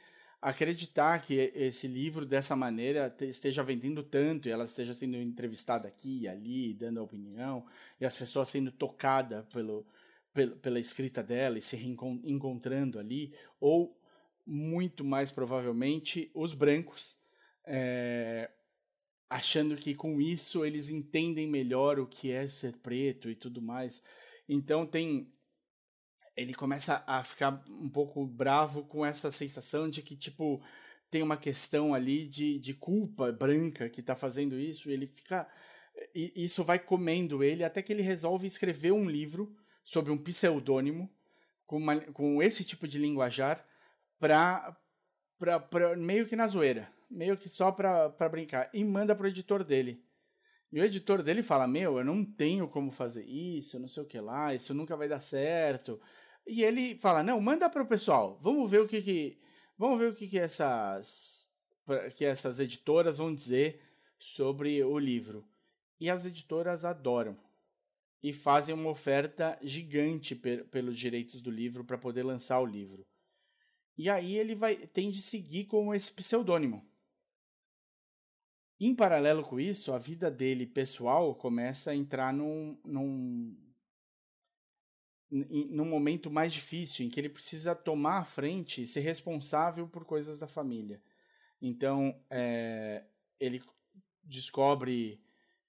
[0.40, 6.20] acreditar que esse livro dessa maneira esteja vendendo tanto e ela esteja sendo entrevistada aqui
[6.20, 7.64] e ali, dando opinião,
[7.98, 9.86] e as pessoas sendo tocadas pelo,
[10.60, 11.76] pela escrita dela e se
[12.24, 13.98] encontrando ali, ou
[14.46, 17.20] muito mais provavelmente os brancos.
[17.64, 18.50] É,
[19.34, 24.00] achando que com isso eles entendem melhor o que é ser preto e tudo mais.
[24.48, 25.28] Então tem
[26.36, 30.62] ele começa a ficar um pouco bravo com essa sensação de que tipo
[31.10, 35.48] tem uma questão ali de, de culpa branca que está fazendo isso, e ele fica
[36.14, 39.52] e isso vai comendo ele até que ele resolve escrever um livro
[39.84, 41.10] sobre um pseudônimo
[41.66, 41.80] com,
[42.12, 43.66] com esse tipo de linguajar
[44.20, 44.76] para
[45.96, 50.04] meio que na zoeira meio que só pra, pra brincar, e manda pro editor dele.
[50.72, 54.06] E o editor dele fala: Meu, eu não tenho como fazer isso, não sei o
[54.06, 56.00] que lá, isso nunca vai dar certo.
[56.44, 59.40] E ele fala: Não, manda pro pessoal, vamos ver o que que.
[59.78, 61.48] Vamos ver o que, que essas.
[62.16, 63.80] que essas editoras vão dizer
[64.18, 65.46] sobre o livro.
[66.00, 67.38] E as editoras adoram.
[68.20, 73.06] E fazem uma oferta gigante pelos direitos do livro para poder lançar o livro.
[73.96, 76.84] E aí ele vai tem de seguir com esse pseudônimo.
[78.80, 83.56] Em paralelo com isso, a vida dele pessoal começa a entrar num, num,
[85.30, 90.04] num momento mais difícil, em que ele precisa tomar a frente e ser responsável por
[90.04, 91.00] coisas da família.
[91.62, 93.04] Então, é,
[93.38, 93.62] ele
[94.22, 95.20] descobre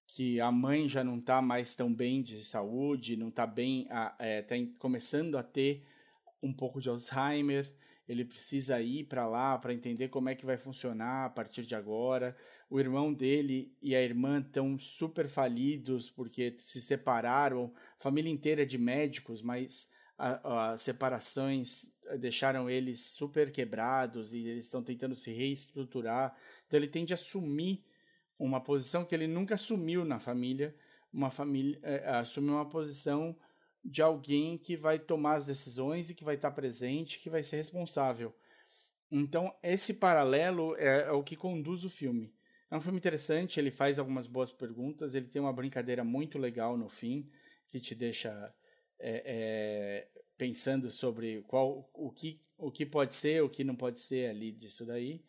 [0.07, 4.15] que a mãe já não está mais tão bem de saúde, não está bem, está
[4.19, 5.85] é, tá começando a ter
[6.41, 7.71] um pouco de Alzheimer,
[8.07, 11.73] ele precisa ir para lá para entender como é que vai funcionar a partir de
[11.73, 12.37] agora.
[12.69, 18.77] O irmão dele e a irmã estão super falidos porque se separaram, família inteira de
[18.77, 26.35] médicos, mas as separações deixaram eles super quebrados e eles estão tentando se reestruturar.
[26.65, 27.83] Então ele tende a assumir
[28.39, 30.75] uma posição que ele nunca assumiu na família,
[31.11, 33.35] uma família é, assumir uma posição
[33.83, 37.57] de alguém que vai tomar as decisões e que vai estar presente, que vai ser
[37.57, 38.33] responsável.
[39.11, 42.33] Então, esse paralelo é, é, o que conduz o filme.
[42.75, 46.75] É um filme interessante, ele faz algumas boas perguntas, ele tem uma brincadeira muito legal
[46.75, 47.25] no fim,
[47.69, 48.53] que te deixa
[48.99, 54.01] é, é, pensando sobre qual o que, o que pode ser, o que não pode
[54.01, 55.23] ser ali disso daí.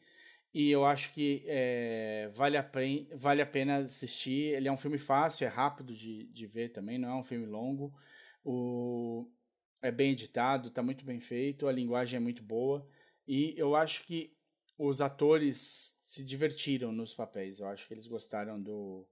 [0.52, 2.68] E eu acho que é, vale, a
[3.14, 4.52] vale a pena assistir.
[4.52, 7.46] Ele é um filme fácil, é rápido de, de ver também, não é um filme
[7.46, 7.94] longo.
[8.44, 9.30] O,
[9.80, 12.85] é bem editado, está muito bem feito, a linguagem é muito boa.
[13.24, 14.36] E eu acho que
[14.78, 17.58] os atores se divertiram nos papéis.
[17.58, 19.06] Eu acho que eles gostaram do,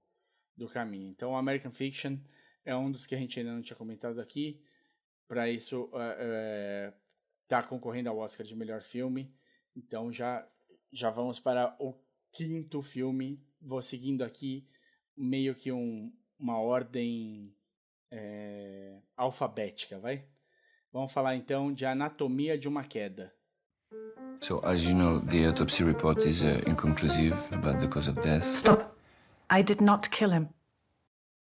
[0.55, 1.09] do caminho.
[1.09, 2.17] Então, American Fiction
[2.63, 4.61] é um dos que a gente ainda não tinha comentado aqui.
[5.27, 5.89] Para isso,
[7.43, 9.33] está é, é, concorrendo ao Oscar de melhor filme.
[9.75, 10.47] Então, já,
[10.91, 11.93] já vamos para o
[12.31, 13.43] quinto filme.
[13.59, 14.67] Vou seguindo aqui
[15.17, 17.55] meio que um, uma ordem
[18.11, 20.27] é, alfabética, vai?
[20.91, 23.33] Vamos falar então de anatomia de uma queda.
[24.41, 28.43] So, as you know, the autopsy report is uh, inconclusive about the cause of death.
[28.43, 28.95] Stop!
[29.49, 30.49] I did not kill him.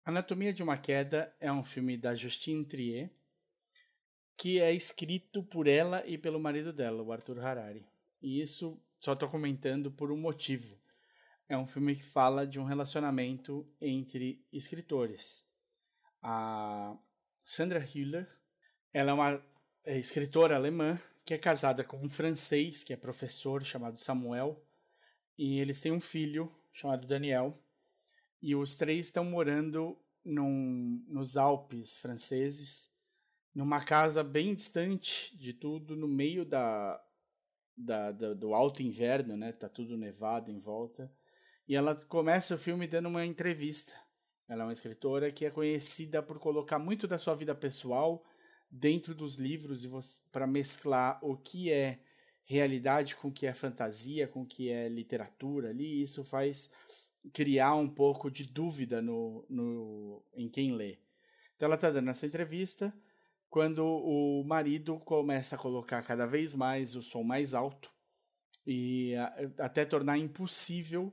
[0.06, 3.10] Anatomia de uma Queda é um filme da Justine Trier
[4.36, 7.86] que é escrito por ela e pelo marido dela, o Arthur Harari.
[8.20, 10.78] E isso só estou comentando por um motivo.
[11.48, 15.48] É um filme que fala de um relacionamento entre escritores
[16.22, 16.96] a
[17.44, 18.28] Sandra Hüller.
[18.92, 19.42] Ela é uma
[19.84, 24.62] é, escritora alemã que é casada com um francês que é professor chamado Samuel
[25.38, 27.58] e eles têm um filho chamado Daniel
[28.42, 32.92] e os três estão morando num, nos Alpes franceses
[33.54, 37.00] numa casa bem distante de tudo no meio da,
[37.76, 39.52] da, da, do alto inverno né?
[39.52, 41.10] Tá tudo nevado em volta.
[41.66, 43.94] E ela começa o filme dando uma entrevista.
[44.46, 48.22] Ela é uma escritora que é conhecida por colocar muito da sua vida pessoal
[48.74, 49.90] dentro dos livros e
[50.32, 52.00] para mesclar o que é
[52.44, 56.02] realidade com o que é fantasia, com o que é literatura ali.
[56.02, 56.70] Isso faz
[57.32, 60.98] criar um pouco de dúvida no, no, em quem lê.
[61.54, 62.92] Então ela está dando essa entrevista
[63.48, 67.92] quando o marido começa a colocar cada vez mais o som mais alto
[68.66, 69.14] e
[69.56, 71.12] até tornar impossível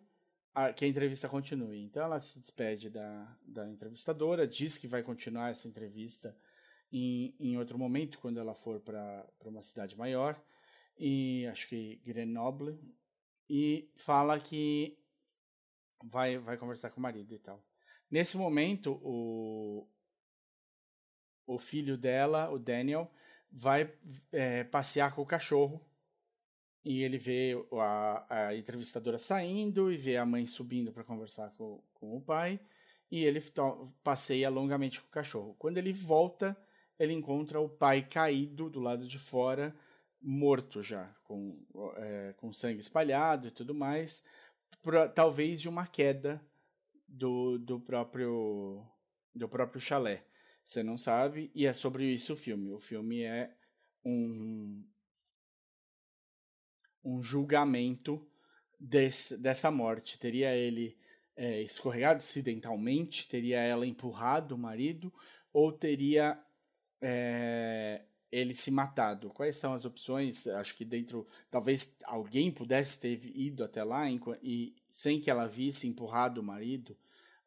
[0.54, 1.84] a, que a entrevista continue.
[1.84, 6.36] Então ela se despede da, da entrevistadora, diz que vai continuar essa entrevista
[6.92, 10.42] em, em outro momento, quando ela for para uma cidade maior,
[10.98, 12.78] e acho que Grenoble,
[13.50, 14.98] e fala que
[16.04, 17.64] vai, vai conversar com o marido e tal.
[18.10, 19.88] Nesse momento, o,
[21.46, 23.12] o filho dela, o Daniel,
[23.52, 23.94] vai
[24.32, 25.86] é, passear com o cachorro
[26.84, 31.84] e ele vê a, a entrevistadora saindo e vê a mãe subindo para conversar com,
[31.94, 32.60] com o pai.
[33.10, 33.42] E ele
[34.04, 35.56] passeia longamente com o cachorro.
[35.60, 36.58] Quando ele volta,
[37.02, 39.76] ele encontra o pai caído do lado de fora,
[40.22, 41.60] morto já, com,
[41.98, 44.24] é, com sangue espalhado e tudo mais,
[44.84, 46.40] pra, talvez de uma queda
[47.08, 48.86] do, do próprio
[49.34, 50.24] do próprio chalé.
[50.64, 52.72] Você não sabe, e é sobre isso o filme.
[52.72, 53.52] O filme é
[54.06, 54.86] um,
[57.04, 58.30] um julgamento
[58.80, 60.20] desse, dessa morte.
[60.20, 60.96] Teria ele
[61.36, 63.28] é, escorregado acidentalmente?
[63.28, 65.12] Teria ela empurrado o marido?
[65.52, 66.40] Ou teria
[67.02, 69.30] é, ele se matado.
[69.30, 70.48] Quais são as opções?
[70.48, 71.28] Acho que dentro.
[71.50, 74.10] Talvez alguém pudesse ter ido até lá
[74.42, 76.96] e, sem que ela visse, empurrado o marido.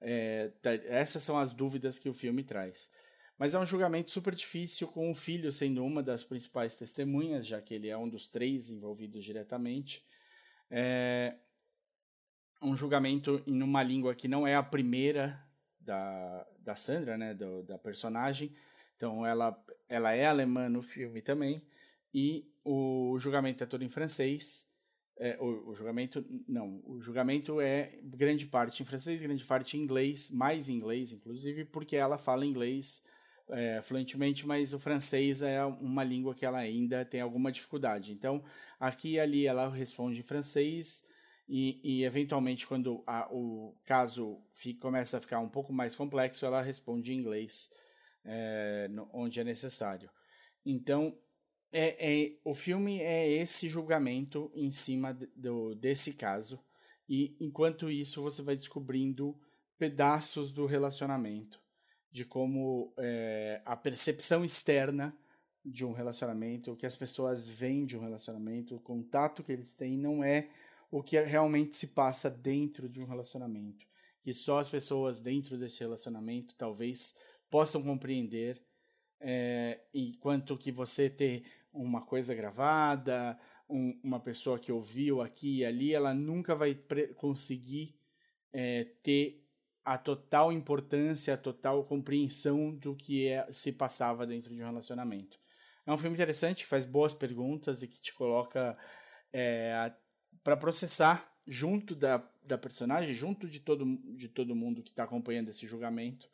[0.01, 0.51] É,
[0.87, 2.91] essas são as dúvidas que o filme traz.
[3.39, 7.61] Mas é um julgamento super difícil, com o filho sendo uma das principais testemunhas, já
[7.61, 10.05] que ele é um dos três envolvidos diretamente.
[10.71, 11.35] É
[12.63, 15.43] um julgamento em uma língua que não é a primeira
[15.81, 18.55] da, da Sandra, né, do, da personagem.
[18.97, 19.57] Então ela,
[19.89, 21.63] ela é alemã no filme também.
[22.13, 24.67] E o julgamento é todo em francês.
[25.17, 29.81] É, o, o, julgamento, não, o julgamento é grande parte em francês, grande parte em
[29.81, 33.03] inglês, mais inglês, inclusive, porque ela fala inglês
[33.49, 38.13] é, fluentemente, mas o francês é uma língua que ela ainda tem alguma dificuldade.
[38.13, 38.43] Então,
[38.81, 41.05] aqui e ali ela responde em francês
[41.49, 46.47] e, e eventualmente, quando a, o caso fica, começa a ficar um pouco mais complexo,
[46.47, 47.71] ela responde em inglês,
[48.25, 50.11] é, onde é necessário.
[50.65, 51.17] Então,
[51.73, 56.65] é, é, o filme é esse julgamento em cima do, desse caso,
[57.09, 59.39] e enquanto isso você vai descobrindo
[59.79, 61.61] pedaços do relacionamento
[62.15, 65.13] de como é, a percepção externa
[65.65, 69.75] de um relacionamento, o que as pessoas veem de um relacionamento, o contato que eles
[69.75, 70.49] têm não é
[70.93, 73.85] o que realmente se passa dentro de um relacionamento.
[74.25, 77.17] E só as pessoas dentro desse relacionamento talvez
[77.55, 78.61] possam compreender,
[79.21, 83.39] é, enquanto que você ter uma coisa gravada,
[83.71, 86.75] um, uma pessoa que ouviu aqui e ali, ela nunca vai
[87.15, 87.97] conseguir
[88.53, 89.47] é, ter
[89.85, 95.39] a total importância, a total compreensão do que é, se passava dentro de um relacionamento.
[95.87, 98.77] É um filme interessante, que faz boas perguntas e que te coloca
[99.33, 99.95] é,
[100.43, 103.87] para processar junto da, da personagem, junto de todo,
[104.17, 106.34] de todo mundo que está acompanhando esse julgamento,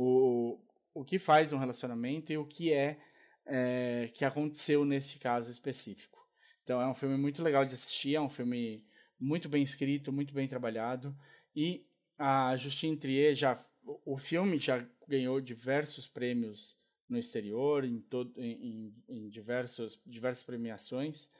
[0.00, 0.60] o,
[0.94, 2.98] o que faz um relacionamento e o que é,
[3.44, 6.24] é que aconteceu nesse caso específico.
[6.62, 8.86] Então é um filme muito legal de assistir, é um filme
[9.18, 11.16] muito bem escrito, muito bem trabalhado
[11.54, 11.84] e
[12.16, 13.60] a Justine Trier já
[14.04, 21.32] o filme já ganhou diversos prêmios no exterior, em, todo, em, em diversos, diversas premiações,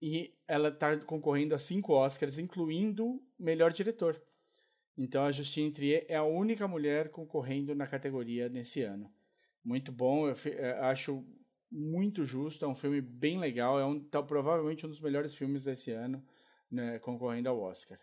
[0.00, 4.22] e ela está concorrendo a cinco Oscars, incluindo melhor diretor.
[4.96, 9.10] Então a Justine Trier é a única mulher concorrendo na categoria nesse ano.
[9.64, 11.24] Muito bom, eu, é, acho
[11.70, 15.62] muito justo, é um filme bem legal, é um, tá, provavelmente um dos melhores filmes
[15.62, 16.22] desse ano,
[16.70, 17.98] né, concorrendo ao Oscar.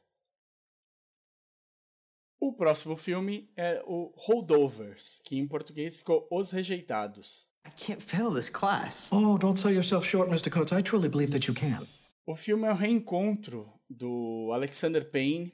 [2.40, 7.50] O próximo filme é o Holdovers, que em português ficou Os Rejeitados.
[7.68, 9.10] I can't fail this class.
[9.12, 10.50] Oh, don't sell yourself short, Mr.
[10.50, 10.72] Coates.
[10.72, 11.86] I truly believe that you can.
[12.26, 15.54] O filme é o reencontro do Alexander Payne,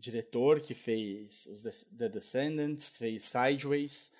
[0.00, 4.12] diretor que fez os The Descendants, fez Sideways,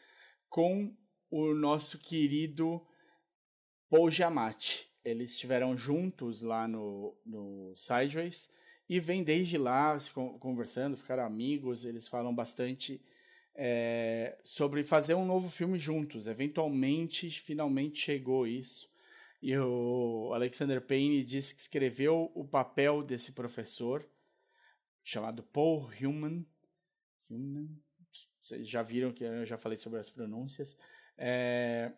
[0.49, 0.95] com
[1.31, 2.85] o nosso querido
[3.88, 4.88] Paul Giamatti.
[5.05, 8.51] Eles estiveram juntos lá no, no Sideways
[8.88, 13.01] e vem desde lá se conversando, ficaram amigos, eles falam bastante
[13.55, 16.27] é, sobre fazer um novo filme juntos.
[16.27, 18.90] Eventualmente, finalmente chegou isso.
[19.43, 24.05] E o Alexander Payne disse que escreveu o papel desse professor,
[25.05, 26.45] chamado Paul Human.
[27.31, 27.69] Human
[28.43, 30.77] vocês já viram que eu já falei sobre as pronúncias.
[31.17, 31.93] É,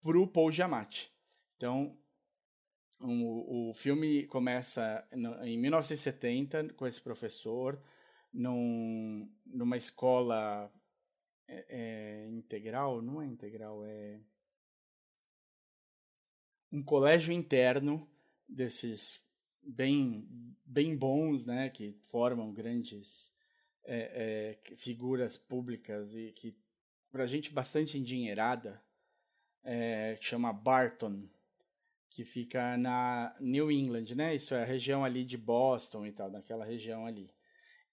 [0.00, 1.12] para o Paul Giamatti.
[1.56, 1.98] Então,
[3.00, 7.80] o, o filme começa no, em 1970 com esse professor
[8.32, 10.72] num, numa escola
[11.46, 14.20] é, é, integral, não é integral, é
[16.70, 18.08] um colégio interno
[18.48, 19.27] desses
[19.68, 20.26] bem
[20.64, 23.34] bem bons, né, que formam grandes
[23.84, 26.54] é, é, figuras públicas e que
[27.10, 28.82] para gente bastante endinheirada,
[29.64, 31.26] é, chama Barton
[32.10, 34.34] que fica na New England, né?
[34.34, 37.30] Isso é a região ali de Boston e tal, naquela região ali.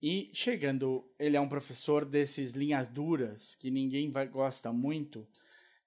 [0.02, 5.28] E chegando, ele é um professor desses linhas duras que ninguém vai, gosta muito,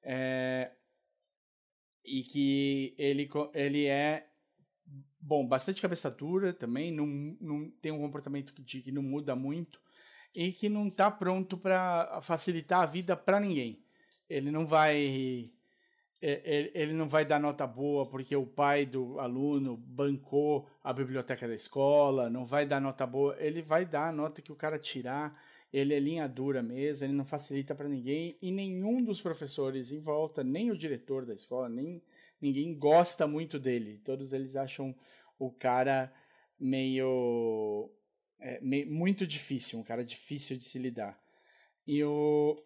[0.02, 0.70] é,
[2.04, 4.27] e que ele, ele é
[5.20, 7.06] bom, bastante cabeça dura também, não,
[7.40, 9.80] não tem um comportamento que, que não muda muito
[10.34, 13.82] e que não está pronto para facilitar a vida para ninguém.
[14.28, 15.50] Ele não vai
[16.20, 21.46] é, ele não vai dar nota boa porque o pai do aluno bancou a biblioteca
[21.46, 24.78] da escola, não vai dar nota boa, ele vai dar a nota que o cara
[24.78, 25.40] tirar,
[25.72, 30.00] ele é linha dura mesmo, ele não facilita para ninguém e nenhum dos professores em
[30.00, 32.02] volta, nem o diretor da escola, nem
[32.40, 34.00] ninguém gosta muito dele.
[34.04, 34.94] Todos eles acham
[35.38, 36.12] o cara
[36.58, 37.90] meio,
[38.40, 41.20] é, muito difícil, um cara difícil de se lidar.
[41.86, 42.62] E o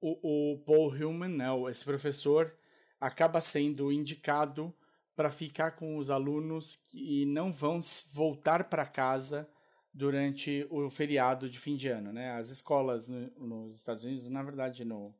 [0.00, 2.54] o, o Paul Hillman, né, esse professor,
[3.00, 4.74] acaba sendo indicado
[5.14, 7.80] para ficar com os alunos que não vão
[8.14, 9.48] voltar para casa
[9.92, 12.30] durante o feriado de fim de ano, né?
[12.32, 13.28] As escolas no,
[13.66, 15.12] nos Estados Unidos, na verdade, no,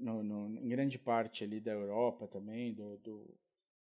[0.00, 3.38] no, no, em grande parte ali da Europa também, do, do,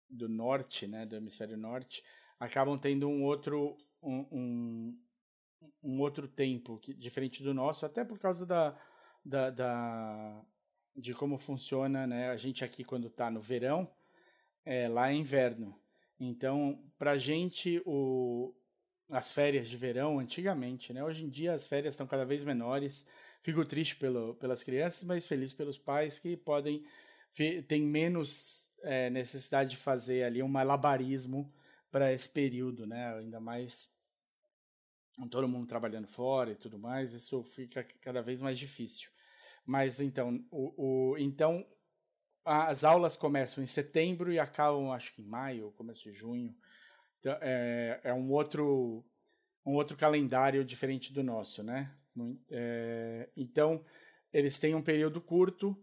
[0.09, 2.03] do norte, né, do hemisfério norte,
[2.39, 4.99] acabam tendo um outro um, um,
[5.83, 8.77] um outro tempo que, diferente do nosso, até por causa da,
[9.25, 10.45] da, da
[10.97, 12.31] de como funciona, né?
[12.31, 13.91] A gente aqui quando está no verão,
[14.65, 15.79] é, lá é inverno.
[16.19, 18.55] Então, para gente o,
[19.09, 21.03] as férias de verão, antigamente, né?
[21.03, 23.07] Hoje em dia as férias estão cada vez menores.
[23.43, 26.85] Fico triste pelo, pelas crianças, mas feliz pelos pais que podem
[27.69, 31.53] tem menos é, necessidade de fazer ali um malabarismo
[31.91, 33.15] para esse período, né?
[33.17, 33.95] Ainda mais
[35.31, 39.11] todo mundo trabalhando fora e tudo mais, isso fica cada vez mais difícil.
[39.67, 41.67] Mas então, o, o, então
[42.45, 46.57] as aulas começam em setembro e acabam, acho que em maio, começo de junho.
[47.19, 49.05] Então, é, é um outro
[49.65, 51.95] um outro calendário diferente do nosso, né?
[52.51, 53.85] É, então,
[54.33, 55.77] eles têm um período curto,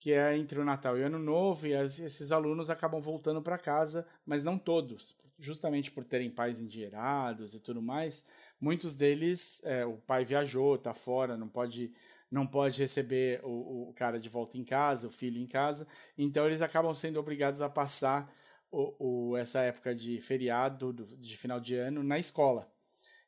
[0.00, 3.42] que é entre o Natal e o Ano Novo, e as, esses alunos acabam voltando
[3.42, 8.26] para casa, mas não todos, justamente por terem pais endinheirados e tudo mais.
[8.60, 11.92] Muitos deles, é, o pai viajou, está fora, não pode
[12.28, 15.86] não pode receber o, o cara de volta em casa, o filho em casa,
[16.18, 18.32] então eles acabam sendo obrigados a passar
[18.70, 22.70] o, o, essa época de feriado, do, de final de ano, na escola.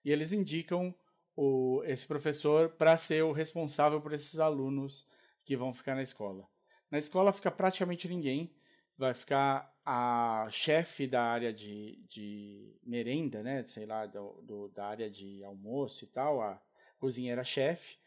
[0.04, 0.94] E eles indicam
[1.40, 5.06] o, esse professor para ser o responsável por esses alunos
[5.44, 6.44] que vão ficar na escola.
[6.90, 8.52] Na escola fica praticamente ninguém,
[8.96, 14.88] vai ficar a chefe da área de, de merenda, né, sei lá, do, do, da
[14.88, 16.60] área de almoço e tal, a
[16.98, 17.98] cozinheira-chefe,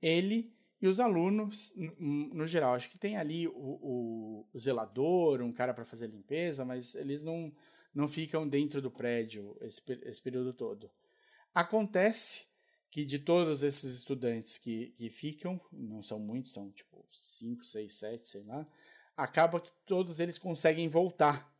[0.00, 2.74] ele e os alunos, no, geral.
[2.74, 7.22] Acho que tem ali o, o, o zelador, um cara para fazer limpeza, mas eles
[7.22, 7.54] não,
[7.94, 10.90] não ficam dentro do prédio esse, esse período todo.
[11.54, 12.50] Acontece
[12.92, 17.94] que de todos esses estudantes que, que ficam, não são muitos, são tipo 5, 6,
[17.94, 18.68] 7, sei lá,
[19.16, 21.50] acaba que todos eles conseguem voltar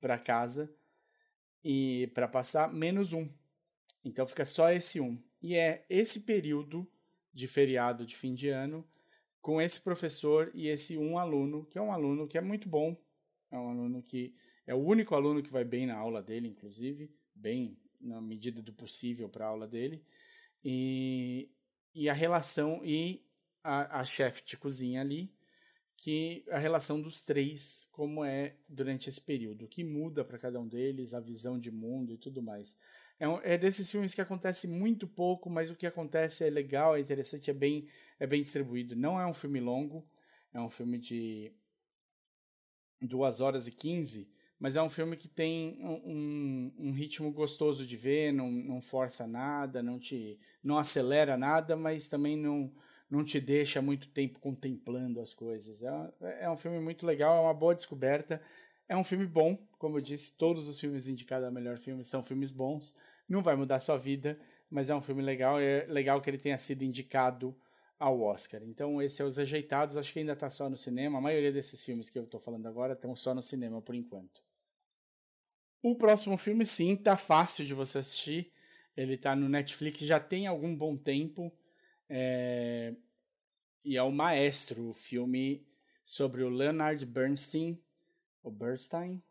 [0.00, 0.74] para casa
[1.62, 3.28] e para passar menos um.
[4.02, 5.22] Então fica só esse um.
[5.42, 6.90] E é esse período
[7.34, 8.82] de feriado de fim de ano
[9.42, 12.96] com esse professor e esse um aluno, que é um aluno que é muito bom,
[13.50, 14.34] é um aluno que
[14.66, 18.72] é o único aluno que vai bem na aula dele, inclusive, bem na medida do
[18.72, 20.02] possível para a aula dele,
[20.64, 21.50] e,
[21.94, 23.24] e a relação e
[23.62, 25.32] a, a chefe de cozinha ali,
[25.96, 30.60] que a relação dos três, como é durante esse período, o que muda para cada
[30.60, 32.78] um deles, a visão de mundo e tudo mais.
[33.18, 36.96] É, um, é desses filmes que acontece muito pouco, mas o que acontece é legal,
[36.96, 37.88] é interessante, é bem,
[38.18, 38.94] é bem distribuído.
[38.94, 40.08] Não é um filme longo,
[40.54, 41.52] é um filme de
[43.02, 44.30] 2 horas e 15,
[44.60, 49.26] mas é um filme que tem um, um, ritmo gostoso de ver, não, não força
[49.26, 52.72] nada, não te não acelera nada, mas também não,
[53.08, 55.82] não te deixa muito tempo contemplando as coisas.
[55.82, 58.42] É, é um filme muito legal, é uma boa descoberta.
[58.88, 62.22] É um filme bom, como eu disse, todos os filmes indicados a melhor filme são
[62.22, 62.96] filmes bons.
[63.28, 64.38] Não vai mudar sua vida,
[64.70, 65.60] mas é um filme legal.
[65.60, 67.54] É legal que ele tenha sido indicado
[67.98, 68.62] ao Oscar.
[68.64, 69.96] Então, esse é Os Rejeitados.
[69.96, 71.18] Acho que ainda está só no cinema.
[71.18, 74.47] A maioria desses filmes que eu estou falando agora estão só no cinema por enquanto.
[75.82, 78.50] O próximo filme, sim, tá fácil de você assistir.
[78.96, 81.52] Ele está no Netflix já tem algum bom tempo.
[82.08, 82.94] É...
[83.84, 85.64] E é o Maestro, o filme
[86.04, 87.78] sobre o Leonard Bernstein,
[88.42, 89.22] o Bernstein,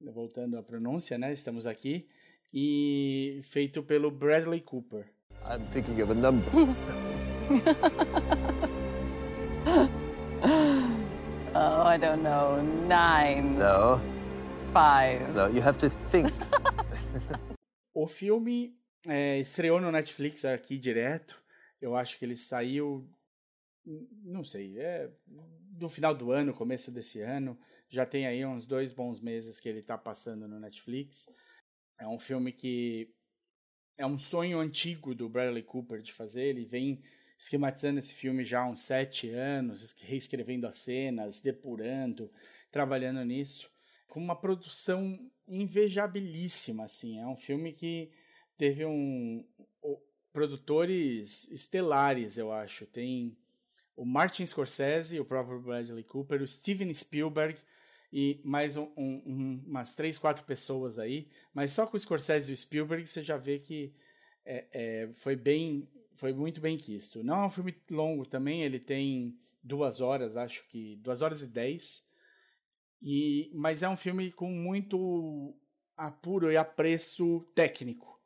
[0.00, 1.32] voltando à pronúncia, né?
[1.32, 2.08] Estamos aqui
[2.52, 5.06] e feito pelo Bradley Cooper.
[5.44, 6.50] I'm thinking of a number.
[11.54, 12.60] oh, I don't know.
[12.86, 13.58] Nine.
[13.58, 14.00] No.
[14.72, 15.32] Five.
[15.32, 16.32] No, you have to think.
[17.94, 21.42] o filme é, estreou no Netflix aqui direto.
[21.80, 23.08] Eu acho que ele saiu,
[24.22, 27.58] não sei, é do final do ano, começo desse ano.
[27.88, 31.34] Já tem aí uns dois bons meses que ele está passando no Netflix.
[31.98, 33.10] É um filme que
[33.96, 36.48] é um sonho antigo do Bradley Cooper de fazer.
[36.48, 37.02] Ele vem
[37.38, 42.30] esquematizando esse filme já há uns sete anos, reescrevendo as cenas, depurando,
[42.70, 43.70] trabalhando nisso,
[44.18, 45.16] com uma produção
[45.46, 47.20] invejabilíssima, assim.
[47.20, 48.10] É um filme que
[48.56, 49.44] teve um
[50.32, 52.84] produtores estelares, eu acho.
[52.86, 53.36] Tem
[53.96, 57.56] o Martin Scorsese, o próprio Bradley Cooper, o Steven Spielberg,
[58.12, 62.54] e mais um, um, umas três, quatro pessoas aí, mas só com o Scorsese e
[62.54, 63.94] o Spielberg você já vê que
[64.44, 67.22] é, é, foi bem, foi muito bem quisto.
[67.22, 71.46] Não é um filme longo também, ele tem duas horas, acho que duas horas e
[71.46, 72.08] dez.
[73.02, 75.54] E, mas é um filme com muito
[75.96, 78.18] apuro e apreço técnico.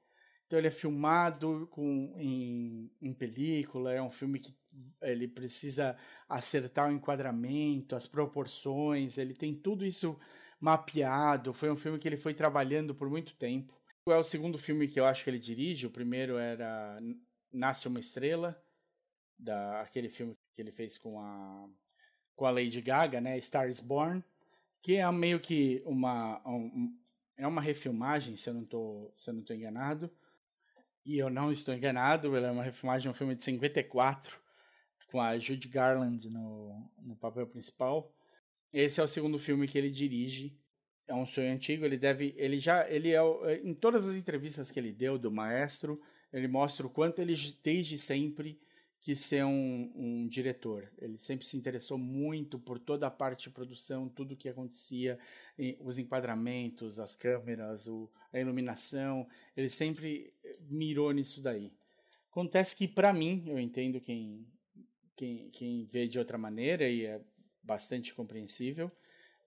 [0.47, 4.55] Então ele é filmado com, em, em película, é um filme que
[5.01, 5.97] ele precisa
[6.29, 10.19] acertar o enquadramento, as proporções, ele tem tudo isso
[10.61, 11.53] mapeado.
[11.53, 13.75] Foi um filme que ele foi trabalhando por muito tempo.
[14.09, 15.87] É o segundo filme que eu acho que ele dirige.
[15.87, 17.01] O primeiro era
[17.53, 18.61] Nasce uma Estrela,
[19.39, 21.69] da, aquele filme que ele fez com a,
[22.37, 23.41] com a Lady Gaga, né?
[23.41, 24.23] Star is Born,
[24.83, 26.93] que é meio que uma, um,
[27.37, 30.11] é uma refilmagem, se eu não estou se eu não estou enganado.
[31.05, 34.39] E eu não estou enganado, ela é uma refilmagem de um filme de 54,
[35.11, 38.15] com a Judy Garland no, no papel principal.
[38.73, 40.57] Esse é o segundo filme que ele dirige.
[41.09, 43.21] É um sonho antigo, ele deve, ele já, ele é
[43.65, 46.01] em todas as entrevistas que ele deu do maestro,
[46.33, 48.61] ele mostra o quanto ele desde sempre
[49.03, 50.91] quis ser um, um diretor.
[50.97, 55.19] Ele sempre se interessou muito por toda a parte de produção, tudo o que acontecia,
[55.81, 59.29] os enquadramentos, as câmeras, o, a iluminação.
[59.57, 61.73] Ele sempre mirou nisso daí.
[62.31, 64.47] Acontece que, para mim, eu entendo quem,
[65.17, 67.21] quem, quem vê de outra maneira e é
[67.63, 68.91] bastante compreensível,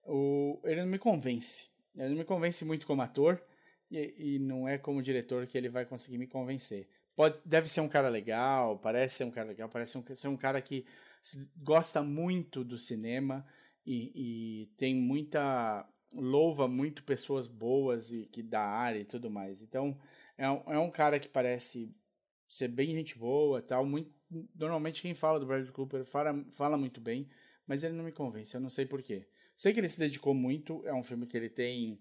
[0.04, 1.68] o, ele não me convence.
[1.96, 3.42] Ele não me convence muito como ator
[3.90, 6.88] e, e não é como diretor que ele vai conseguir me convencer.
[7.16, 10.36] Pode, deve ser um cara legal, parece ser um cara legal, parece um, ser um
[10.36, 10.84] cara que
[11.56, 13.44] gosta muito do cinema
[13.84, 19.62] e, e tem muita louva muito pessoas boas e que da área e tudo mais.
[19.62, 19.98] Então
[20.36, 21.94] é um, é um cara que parece
[22.46, 23.84] ser bem gente boa, tal.
[23.86, 24.12] Muito,
[24.54, 27.28] normalmente quem fala do Bradley Cooper fala, fala muito bem,
[27.66, 28.54] mas ele não me convence.
[28.54, 29.26] Eu não sei porquê.
[29.54, 30.86] Sei que ele se dedicou muito.
[30.86, 31.98] É um filme que ele tem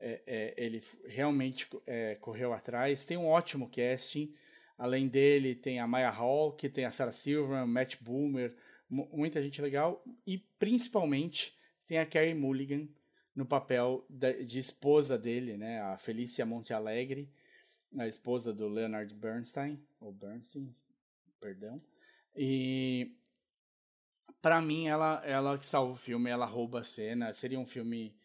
[0.00, 3.04] é, é, ele realmente é, correu atrás.
[3.04, 4.34] Tem um ótimo casting.
[4.76, 6.14] Além dele, tem a Maya
[6.56, 8.54] que tem a Sarah Silverman, Matt Boomer,
[8.88, 10.04] muita gente legal.
[10.24, 12.86] E principalmente tem a Carrie Mulligan
[13.34, 14.06] no papel
[14.46, 15.80] de esposa dele, né?
[15.80, 17.28] A Felícia Monte Alegre,
[17.96, 20.72] a esposa do Leonard Bernstein, ou Bernstein,
[21.40, 21.82] perdão.
[22.36, 23.16] E
[24.40, 27.32] para mim ela ela que salva o filme, ela rouba a cena.
[27.32, 28.17] Seria um filme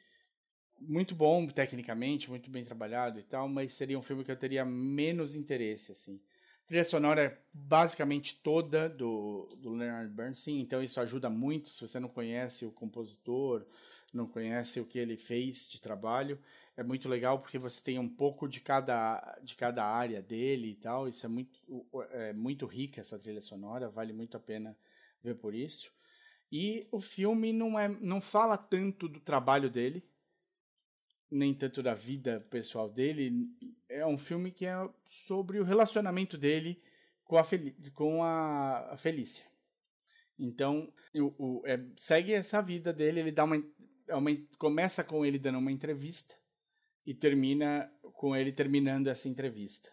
[0.87, 4.65] muito bom tecnicamente, muito bem trabalhado e tal, mas seria um filme que eu teria
[4.65, 6.19] menos interesse, assim.
[6.63, 11.85] A trilha sonora é basicamente toda do, do Leonard Bernstein, então isso ajuda muito se
[11.85, 13.65] você não conhece o compositor,
[14.13, 16.39] não conhece o que ele fez de trabalho.
[16.77, 20.75] É muito legal porque você tem um pouco de cada, de cada área dele e
[20.75, 21.07] tal.
[21.07, 21.59] Isso é muito,
[22.11, 24.75] é muito rica essa trilha sonora, vale muito a pena
[25.23, 25.91] ver por isso.
[26.51, 30.03] E o filme não, é, não fala tanto do trabalho dele,
[31.33, 33.49] nem tanto da vida pessoal dele.
[33.89, 34.75] É um filme que é
[35.07, 36.81] sobre o relacionamento dele
[37.23, 39.45] com a, Fel com a, Felícia.
[40.37, 43.63] Então, o, o é, segue essa vida dele, ele dá uma,
[44.07, 46.35] é uma, começa com ele dando uma entrevista
[47.05, 49.89] e termina com ele terminando essa entrevista.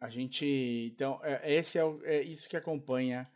[0.00, 0.44] A gente,
[0.92, 3.30] então, é, esse é, o, é isso que acompanha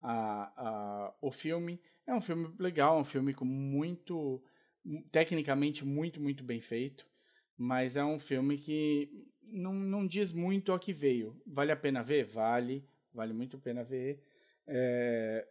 [0.00, 1.80] a, a, o filme.
[2.06, 4.42] É um filme legal, um filme com muito
[5.10, 7.06] tecnicamente muito, muito bem feito,
[7.56, 9.10] mas é um filme que
[9.42, 11.40] não, não diz muito ao que veio.
[11.46, 12.24] Vale a pena ver?
[12.24, 14.22] Vale, vale muito a pena ver.
[14.66, 15.46] É...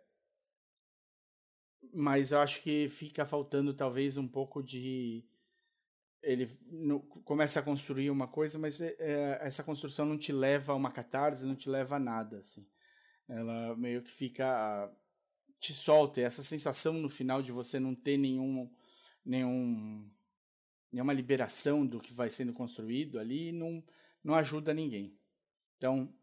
[1.93, 5.23] Mas eu acho que fica faltando talvez um pouco de.
[6.21, 10.71] Ele no, começa a construir uma coisa, mas é, é, essa construção não te leva
[10.71, 12.39] a uma catarse, não te leva a nada.
[12.39, 12.65] Assim.
[13.27, 14.91] Ela meio que fica.
[15.59, 16.21] te solta.
[16.21, 18.69] Essa sensação no final de você não ter nenhum
[19.25, 20.09] nenhum,
[20.91, 23.83] nenhuma liberação do que vai sendo construído ali não,
[24.23, 25.17] não ajuda ninguém.
[25.77, 26.13] Então,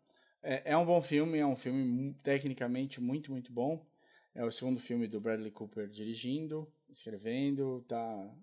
[0.42, 3.86] é, é um bom filme, é um filme tecnicamente muito, muito bom.
[4.34, 8.34] É o segundo filme do Bradley Cooper dirigindo, escrevendo, tá,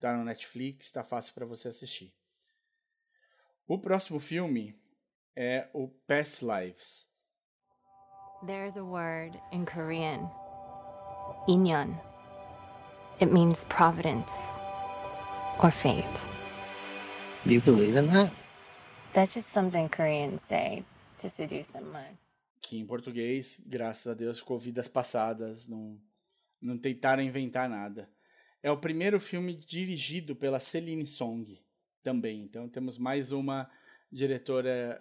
[0.00, 2.14] tá no Netflix, tá fácil para você assistir.
[3.68, 4.74] O próximo filme
[5.34, 7.14] é o Past Lives.
[8.46, 10.30] There's a word in Korean.
[11.48, 12.15] Inyeon.
[13.18, 14.30] It means providence
[15.62, 16.04] or fate.
[17.46, 18.30] Do you believe in that?
[19.14, 20.84] That's just something Koreans say
[21.20, 22.18] to seduce someone.
[22.60, 25.98] Que em português, graças a Deus, ficou vidas passadas, não,
[26.60, 28.06] não tentaram inventar nada.
[28.62, 31.58] É o primeiro filme dirigido pela Celine Song
[32.02, 32.42] também.
[32.42, 33.66] Então temos mais uma
[34.12, 35.00] diretora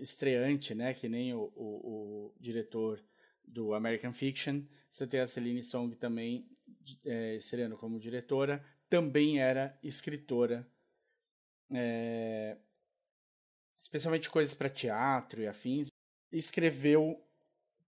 [0.00, 0.94] estreante, né?
[0.94, 3.00] Que nem o, o, o diretor
[3.46, 4.62] do American Fiction.
[4.90, 6.44] Você tem a Celine Song também
[7.04, 7.38] é,
[7.78, 10.66] como diretora, também era escritora,
[11.70, 12.56] é,
[13.80, 15.88] especialmente coisas para teatro e afins.
[16.30, 17.22] Escreveu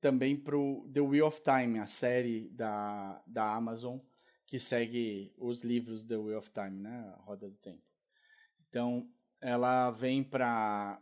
[0.00, 3.98] também pro The Wheel of Time, a série da, da Amazon
[4.46, 7.12] que segue os livros The Wheel of Time, né?
[7.16, 7.82] A Roda do Tempo.
[8.68, 9.08] Então,
[9.40, 11.00] ela vem para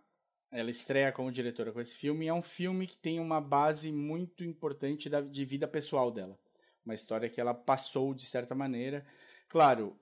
[0.50, 3.90] ela estreia como diretora com esse filme e é um filme que tem uma base
[3.90, 6.38] muito importante da, de vida pessoal dela.
[6.84, 9.06] Uma história que ela passou de certa maneira.
[9.48, 9.96] Claro,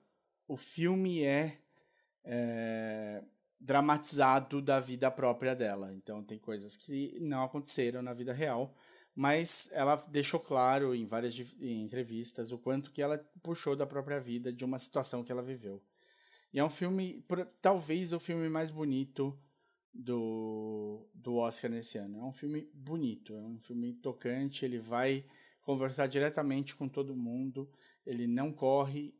[0.47, 1.57] o filme é,
[2.23, 3.23] é
[3.59, 5.93] dramatizado da vida própria dela.
[5.93, 8.75] Então tem coisas que não aconteceram na vida real,
[9.15, 14.51] mas ela deixou claro em várias entrevistas o quanto que ela puxou da própria vida
[14.51, 15.81] de uma situação que ela viveu.
[16.53, 17.23] E é um filme,
[17.61, 19.37] talvez o filme mais bonito
[19.93, 22.19] do, do Oscar nesse ano.
[22.19, 25.25] É um filme bonito, é um filme tocante, ele vai
[25.71, 27.71] conversar diretamente com todo mundo,
[28.05, 29.15] ele não corre,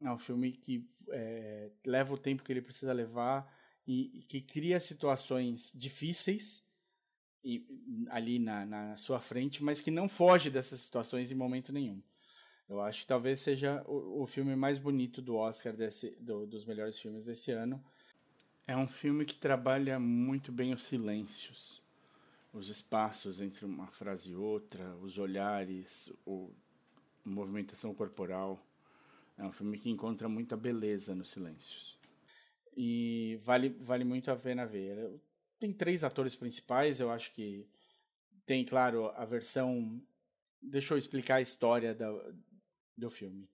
[0.00, 3.54] é um filme que é, leva o tempo que ele precisa levar
[3.86, 6.64] e, e que cria situações difíceis
[7.44, 7.66] e,
[8.08, 12.02] ali na, na sua frente, mas que não foge dessas situações em momento nenhum.
[12.66, 16.64] Eu acho que talvez seja o, o filme mais bonito do Oscar, desse, do, dos
[16.64, 17.84] melhores filmes desse ano.
[18.66, 21.79] É um filme que trabalha muito bem os silêncios,
[22.52, 26.50] os espaços entre uma frase e outra, os olhares, o,
[27.24, 28.60] movimentação corporal.
[29.38, 31.98] É um filme que encontra muita beleza nos silêncios.
[32.76, 35.20] E vale, vale muito a pena ver
[35.60, 37.68] tem três atores principais, eu acho que
[38.46, 40.02] tem, claro, a versão.
[40.60, 42.34] Deixa eu explicar a história do,
[42.96, 43.48] do filme.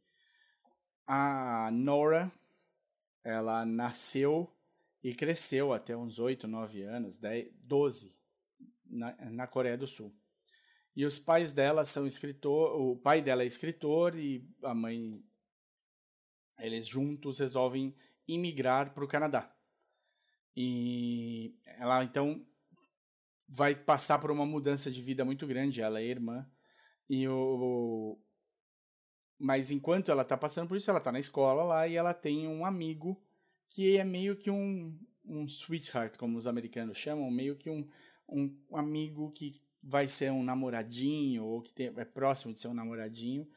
[1.04, 2.30] A Nora,
[3.24, 4.48] ela nasceu
[5.02, 8.16] e cresceu até uns 8, 9 anos, 10, 12,
[8.96, 10.12] na, na Coreia do Sul.
[10.94, 15.22] E os pais dela são escritor, o pai dela é escritor e a mãe,
[16.58, 17.94] eles juntos resolvem
[18.26, 19.54] imigrar para o Canadá.
[20.56, 22.44] E ela então
[23.46, 26.50] vai passar por uma mudança de vida muito grande, ela é irmã.
[27.08, 28.18] E o
[29.38, 32.48] mas enquanto ela tá passando por isso, ela tá na escola lá e ela tem
[32.48, 33.22] um amigo
[33.68, 37.86] que é meio que um um sweetheart, como os americanos chamam, meio que um,
[38.28, 42.74] um amigo que vai ser um namoradinho ou que tem, é próximo de ser um
[42.74, 43.48] namoradinho,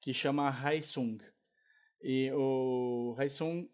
[0.00, 1.18] que chama Haesung.
[2.02, 3.68] E o Haesung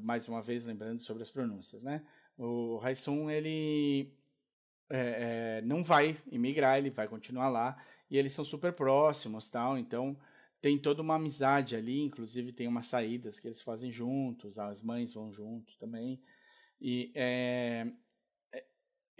[0.00, 2.02] mais uma vez lembrando sobre as pronúncias, né?
[2.36, 4.12] O Raisung, ele
[4.88, 9.78] é, é, não vai imigrar, ele vai continuar lá, e eles são super próximos, tal,
[9.78, 10.16] então
[10.60, 15.12] tem toda uma amizade ali, inclusive tem umas saídas que eles fazem juntos, as mães
[15.12, 16.20] vão junto também,
[16.80, 17.86] e é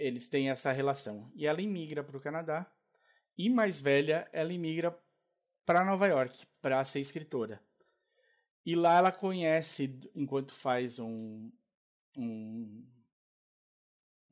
[0.00, 1.30] eles têm essa relação.
[1.34, 2.66] E ela imigra para o Canadá,
[3.36, 4.98] e mais velha, ela imigra
[5.64, 7.60] para Nova York, para ser escritora.
[8.64, 11.50] E lá ela conhece, enquanto faz um,
[12.16, 12.84] um,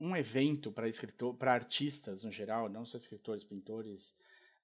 [0.01, 4.17] um evento para escritor, para artistas no geral, não só escritores, pintores,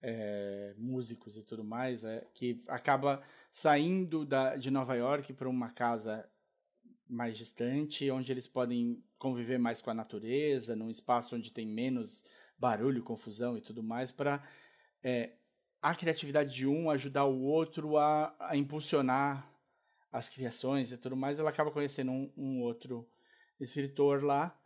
[0.02, 5.70] é, músicos e tudo mais, é, que acaba saindo da, de Nova York para uma
[5.70, 6.28] casa
[7.08, 12.24] mais distante, onde eles podem conviver mais com a natureza, num espaço onde tem menos
[12.58, 14.42] barulho, confusão e tudo mais, para
[15.02, 15.32] é,
[15.82, 19.50] a criatividade de um ajudar o outro a, a impulsionar
[20.10, 23.06] as criações e tudo mais, ela acaba conhecendo um, um outro
[23.60, 24.56] escritor lá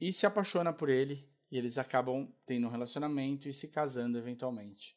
[0.00, 4.96] e se apaixona por ele e eles acabam tendo um relacionamento e se casando eventualmente.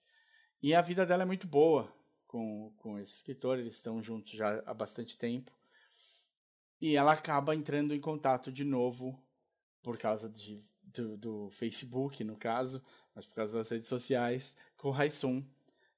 [0.62, 1.93] E a vida dela é muito boa
[2.28, 5.52] com, com esse escritor, eles estão juntos já há bastante tempo.
[6.82, 9.22] E ela acaba entrando em contato de novo
[9.82, 14.90] por causa de, do, do Facebook, no caso, mas por causa das redes sociais, com
[14.90, 15.44] o Haisum,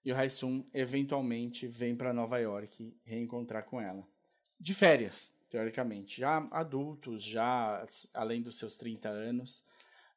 [0.04, 4.08] e o Haisum eventualmente vem para Nova York reencontrar com ela.
[4.60, 6.20] De férias, teoricamente.
[6.20, 9.64] Já adultos, já além dos seus 30 anos,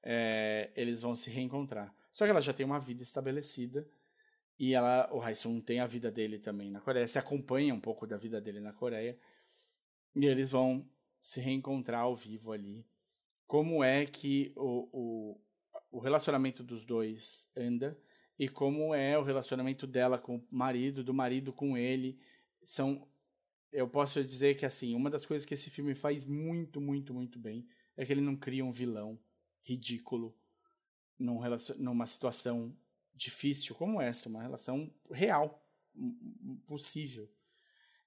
[0.02, 1.94] é, eles vão se reencontrar.
[2.12, 3.86] Só que ela já tem uma vida estabelecida
[4.58, 8.06] e ela, o Haisum tem a vida dele também na Coreia, se acompanha um pouco
[8.06, 9.18] da vida dele na Coreia
[10.14, 10.88] e eles vão
[11.20, 12.84] se reencontrar ao vivo ali.
[13.46, 15.40] Como é que o, o,
[15.90, 17.98] o relacionamento dos dois anda
[18.38, 22.18] e como é o relacionamento dela com o marido, do marido com ele.
[22.62, 23.06] São
[23.72, 27.38] eu posso dizer que assim, uma das coisas que esse filme faz muito, muito, muito
[27.40, 29.18] bem é que ele não cria um vilão
[29.62, 30.36] ridículo
[31.18, 31.40] num
[31.78, 32.76] numa situação
[33.14, 35.64] difícil como essa, uma relação real,
[36.66, 37.28] possível.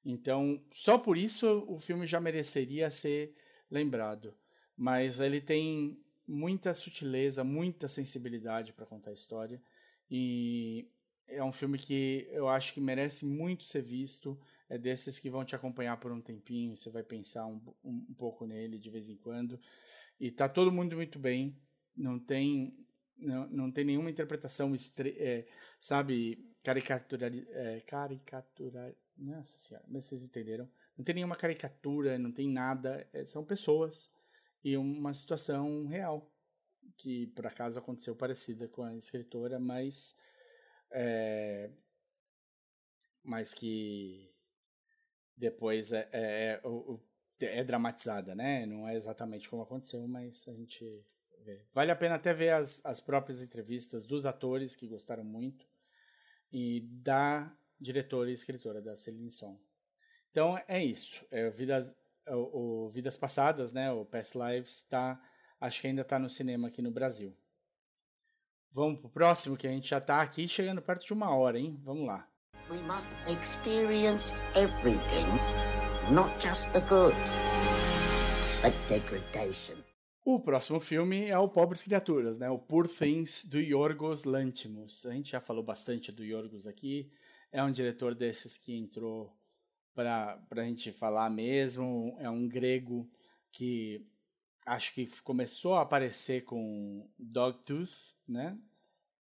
[0.10, 3.36] Então, só por isso o filme já mereceria ser
[3.70, 4.34] lembrado.
[4.78, 9.62] Mas ele tem muita sutileza, muita sensibilidade para contar a história.
[10.10, 10.90] E
[11.28, 14.40] é um filme que eu acho que merece muito ser visto.
[14.70, 18.14] É desses que vão te acompanhar por um tempinho, você vai pensar um, um, um
[18.14, 19.60] pouco nele de vez em quando.
[20.20, 21.60] E tá todo mundo muito bem.
[21.96, 22.74] Não tem
[23.18, 25.46] Não, não tem nenhuma interpretação, é,
[25.80, 30.70] sabe, caricatura, é, caricatura, nossa senhora, mas vocês entenderam?
[30.98, 34.14] Não tem nenhuma caricatura, não tem nada, é, são pessoas
[34.64, 36.32] e uma situação real
[36.98, 40.16] que por acaso aconteceu parecida com a escritora, mas
[40.92, 41.70] é,
[43.24, 44.34] mas que
[45.36, 46.62] depois é, é,
[47.40, 48.66] é, é dramatizada, né?
[48.66, 51.06] Não é exatamente como aconteceu, mas a gente
[51.44, 51.62] vê.
[51.74, 55.68] Vale a pena até ver as, as próprias entrevistas dos atores que gostaram muito
[56.52, 59.60] e da diretora e escritora da Celine Song.
[60.32, 61.26] Então é isso.
[61.32, 61.98] É, vidas,
[62.28, 63.92] o, o, Vidas Passadas, né?
[63.92, 65.20] O Past Lives está,
[65.60, 67.36] acho que ainda está no cinema aqui no Brasil.
[68.72, 71.80] Vamos pro próximo, que a gente já está aqui chegando perto de uma hora, hein?
[71.84, 72.30] Vamos lá.
[72.70, 75.26] We must experience everything,
[76.12, 77.16] not just the good,
[78.62, 79.78] but degradation.
[80.30, 82.50] O próximo filme é o Pobres Criaturas, né?
[82.50, 85.06] O Poor Things do Yorgos Lanthimos.
[85.06, 87.10] A gente já falou bastante do Yorgos aqui.
[87.58, 89.36] É um diretor desses que entrou
[89.96, 92.16] para a gente falar mesmo.
[92.20, 93.10] É um grego
[93.52, 94.06] que
[94.64, 98.56] acho que começou a aparecer com Dogtooth, né?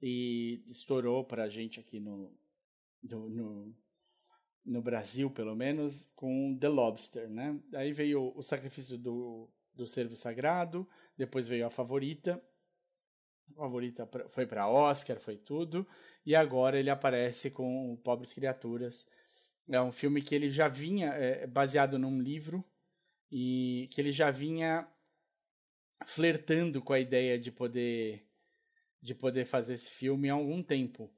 [0.01, 2.35] E estourou para a gente aqui no,
[3.03, 3.75] no,
[4.65, 7.61] no, Brasil, pelo menos, com The Lobster, né?
[7.75, 12.43] Aí veio o Sacrifício do, do Servo Sagrado, depois veio a Favorita.
[13.55, 15.87] Favorita foi para Oscar, foi tudo.
[16.25, 19.09] E agora ele aparece com Pobres Criaturas.
[19.69, 22.63] É um filme que ele já vinha, é, baseado num livro,
[23.31, 24.87] e que ele já vinha
[26.05, 28.27] flertando com a ideia de poder
[29.01, 31.11] de poder fazer esse filme há algum tempo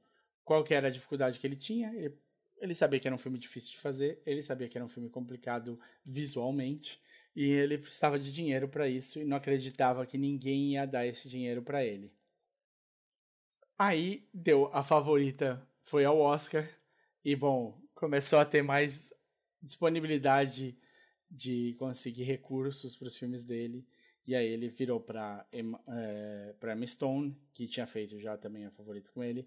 [0.44, 1.94] qual que era a dificuldade que ele tinha.
[1.94, 2.18] Ele,
[2.58, 5.08] ele sabia que era um filme difícil de fazer, ele sabia que era um filme
[5.08, 7.00] complicado visualmente,
[7.36, 11.28] e ele precisava de dinheiro para isso e não acreditava que ninguém ia dar esse
[11.28, 12.10] dinheiro para ele.
[13.78, 16.66] Aí deu a favorita, foi ao Oscar,
[17.22, 19.12] e bom, começou a ter mais
[19.60, 20.78] disponibilidade
[21.30, 23.86] de conseguir recursos para os filmes dele.
[24.26, 28.70] E aí ele virou para é, para Emma Stone, que tinha feito já também a
[28.70, 29.46] favorita com ele,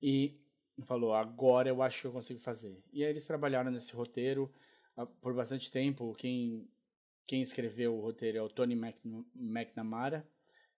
[0.00, 0.40] e
[0.84, 2.82] falou: agora eu acho que eu consigo fazer.
[2.92, 4.50] E aí eles trabalharam nesse roteiro
[4.96, 6.14] ah, por bastante tempo.
[6.14, 6.66] Quem,
[7.26, 8.74] quem escreveu o roteiro é o Tony
[9.34, 10.26] McNamara,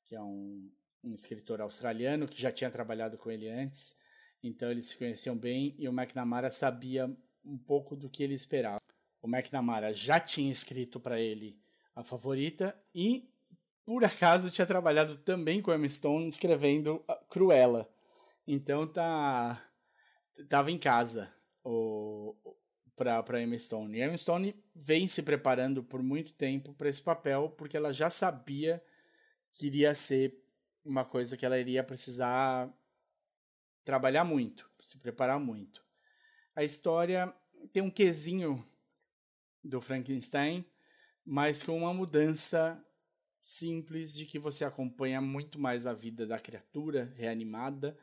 [0.04, 0.70] que é um,
[1.04, 3.98] um escritor australiano que já tinha trabalhado com ele antes.
[4.42, 8.80] Então eles se conheciam bem e o McNamara sabia um pouco do que ele esperava.
[9.20, 11.60] O McNamara já tinha escrito para ele
[11.94, 13.28] a favorita e,
[13.84, 17.88] por acaso, tinha trabalhado também com Emma Stone escrevendo Cruella.
[18.46, 19.64] Então tá
[20.48, 21.32] tava em casa
[22.98, 23.96] para para Emma Stone.
[23.96, 28.10] E Emma Stone vem se preparando por muito tempo para esse papel porque ela já
[28.10, 28.82] sabia
[29.52, 30.36] que iria ser
[30.84, 32.68] uma coisa que ela iria precisar
[33.84, 35.82] trabalhar muito, se preparar muito.
[36.54, 37.32] A história
[37.72, 38.66] tem um quesinho
[39.62, 40.64] do Frankenstein,
[41.24, 42.84] mas com uma mudança
[43.40, 47.96] simples de que você acompanha muito mais a vida da criatura reanimada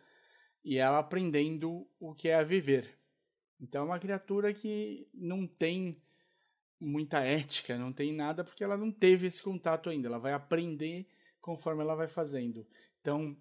[0.64, 2.98] e ela aprendendo o que é viver.
[3.66, 5.98] Então é uma criatura que não tem
[6.80, 10.08] muita ética, não tem nada, porque ela não teve esse contato ainda.
[10.08, 11.08] Ela vai aprender
[11.42, 12.66] conforme ela vai fazendo.
[13.02, 13.36] Então,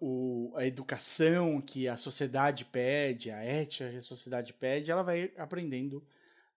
[0.00, 5.32] o, a educação que a sociedade pede, a ética que a sociedade pede, ela vai
[5.38, 6.04] aprendendo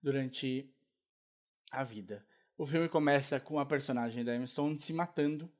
[0.02, 0.70] durante
[1.70, 2.24] a vida.
[2.58, 5.50] O filme começa com a personagem da Emma Stone se matando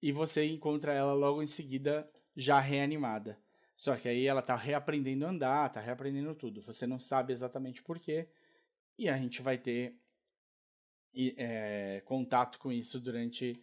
[0.00, 3.36] e você encontra ela logo em seguida já reanimada.
[3.76, 6.62] Só que aí ela tá reaprendendo a andar, tá reaprendendo tudo.
[6.62, 8.26] Você não sabe exatamente porquê.
[8.98, 10.00] E a gente vai ter
[11.36, 13.60] é, contato com isso durante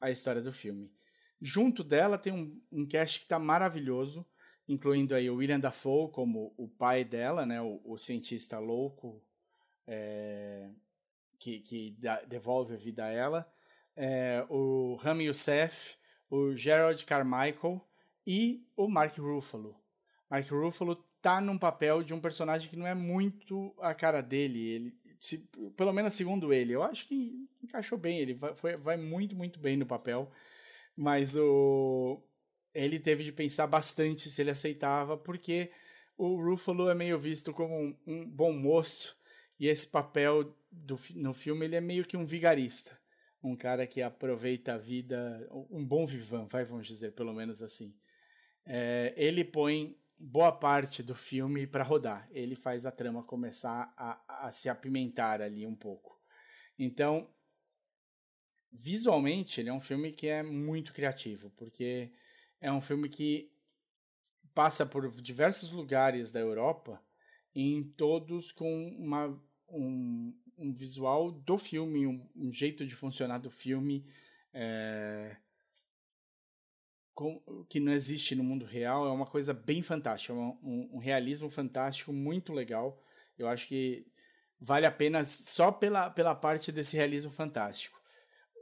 [0.00, 0.92] a história do filme.
[1.40, 4.24] Junto dela tem um, um cast que tá maravilhoso,
[4.68, 9.22] incluindo aí o William Dafoe como o pai dela, né, o, o cientista louco
[9.86, 10.70] é,
[11.38, 11.96] que, que
[12.28, 13.52] devolve a vida a ela,
[13.94, 15.96] é, o Rami Youssef,
[16.30, 17.80] o Gerald Carmichael
[18.26, 19.76] e o Mark Ruffalo.
[20.28, 24.60] Mark Ruffalo tá num papel de um personagem que não é muito a cara dele.
[24.68, 28.18] Ele, se, pelo menos segundo ele, eu acho que encaixou bem.
[28.18, 30.30] Ele vai, foi, vai muito, muito bem no papel.
[30.96, 32.20] Mas o
[32.74, 35.70] ele teve de pensar bastante se ele aceitava, porque
[36.16, 39.16] o Ruffalo é meio visto como um, um bom moço
[39.58, 42.98] e esse papel do, no filme ele é meio que um vigarista,
[43.42, 47.94] um cara que aproveita a vida, um bom vivan, vai vamos dizer pelo menos assim
[48.66, 52.28] é, ele põe boa parte do filme para rodar.
[52.32, 56.20] Ele faz a trama começar a, a se apimentar ali um pouco.
[56.78, 57.28] Então,
[58.72, 62.10] visualmente, ele é um filme que é muito criativo, porque
[62.60, 63.50] é um filme que
[64.54, 67.02] passa por diversos lugares da Europa,
[67.54, 69.38] em todos com uma,
[69.68, 74.06] um, um visual do filme, um, um, jeito de funcionar do filme
[74.52, 75.36] é,
[77.68, 79.06] que não existe no mundo real.
[79.06, 83.02] É uma coisa bem fantástica, é um, um realismo fantástico muito legal.
[83.38, 84.06] Eu acho que
[84.60, 87.98] vale a pena só pela, pela parte desse realismo fantástico.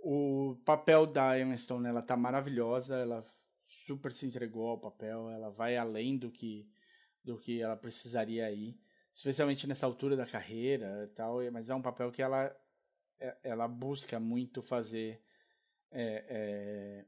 [0.03, 3.25] O papel da Emma Stone ela tá maravilhosa, ela
[3.65, 6.69] super se entregou ao papel, ela vai além do que
[7.25, 8.79] do que ela precisaria ir,
[9.15, 12.55] especialmente nessa altura da carreira tal, mas é um papel que ela
[13.19, 15.23] é, ela busca muito fazer
[15.91, 17.05] é, é,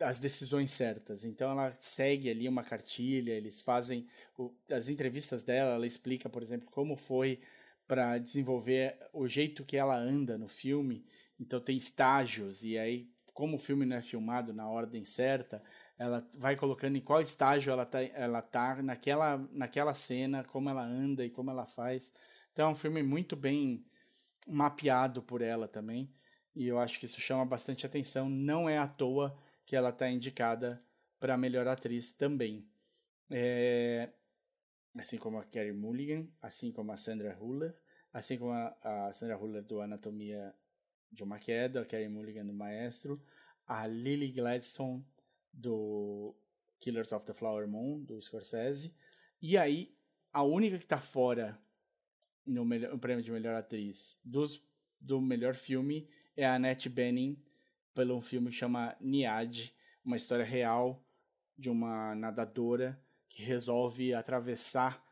[0.00, 1.24] as decisões certas.
[1.24, 6.42] Então ela segue ali uma cartilha, eles fazem o, as entrevistas dela, ela explica, por
[6.42, 7.40] exemplo, como foi
[7.86, 11.04] para desenvolver o jeito que ela anda no filme.
[11.38, 15.62] Então tem estágios e aí como o filme não é filmado na ordem certa,
[15.98, 20.82] ela vai colocando em qual estágio ela tá, ela tá naquela, naquela cena, como ela
[20.82, 22.14] anda e como ela faz.
[22.52, 23.84] Então é um filme muito bem
[24.48, 26.10] mapeado por ela também.
[26.54, 28.30] E eu acho que isso chama bastante atenção.
[28.30, 29.36] Não é à toa
[29.66, 30.82] que ela está indicada
[31.18, 32.66] para melhor atriz também.
[33.28, 34.08] É...
[34.96, 37.74] Assim como a Carey Mulligan, assim como a Sandra Huller,
[38.12, 40.54] assim como a, a Sandra Huller do Anatomia
[41.12, 43.20] de uma Queda, a Carey Mulligan do Maestro,
[43.66, 45.04] a Lily Gladstone
[45.52, 46.34] do
[46.80, 48.94] Killers of the Flower Moon, do Scorsese,
[49.42, 49.94] e aí
[50.32, 51.58] a única que está fora
[52.46, 54.62] no, melhor, no prêmio de melhor atriz dos,
[55.00, 57.36] do melhor filme é a Annette Bening,
[57.96, 59.74] pelo filme que chama Niad,
[60.04, 61.02] uma história real
[61.56, 65.02] de uma nadadora que resolve atravessar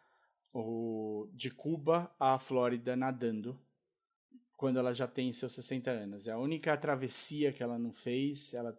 [0.53, 3.59] o, de Cuba à Flórida nadando
[4.55, 6.29] quando ela já tem seus 60 anos.
[6.29, 8.79] É a única travessia que ela não fez, ela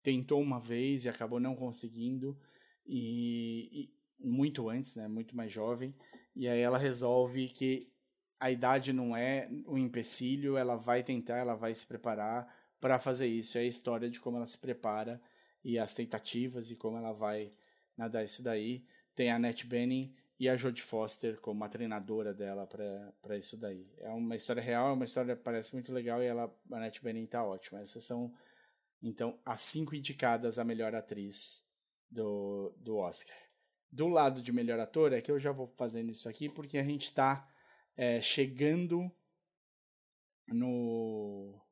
[0.00, 2.38] tentou uma vez e acabou não conseguindo,
[2.86, 5.92] e, e muito antes, né, muito mais jovem,
[6.36, 7.90] e aí ela resolve que
[8.38, 13.26] a idade não é um empecilho, ela vai tentar, ela vai se preparar para fazer
[13.26, 13.56] isso.
[13.56, 15.18] É a história de como ela se prepara
[15.64, 17.50] e as tentativas e como ela vai
[17.96, 18.84] nadar isso daí.
[19.16, 23.90] Tem a Annette Bening e a Jodie Foster como a treinadora dela para isso daí.
[24.00, 27.02] É uma história real, é uma história que parece muito legal e ela, a Annette
[27.02, 27.80] Bening tá ótima.
[27.80, 28.30] Essas são,
[29.02, 31.66] então, as cinco indicadas a melhor atriz
[32.10, 33.34] do, do Oscar.
[33.90, 36.84] Do lado de melhor ator, é que eu já vou fazendo isso aqui porque a
[36.84, 37.48] gente está
[37.96, 39.10] é, chegando
[40.48, 41.63] no,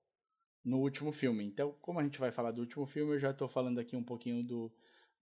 [0.64, 1.44] no último filme.
[1.44, 4.02] Então, como a gente vai falar do último filme, eu já estou falando aqui um
[4.02, 4.72] pouquinho do,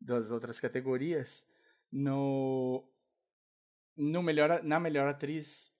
[0.01, 1.47] das outras categorias.
[1.91, 2.85] No,
[3.97, 5.71] no melhor, na melhor atriz,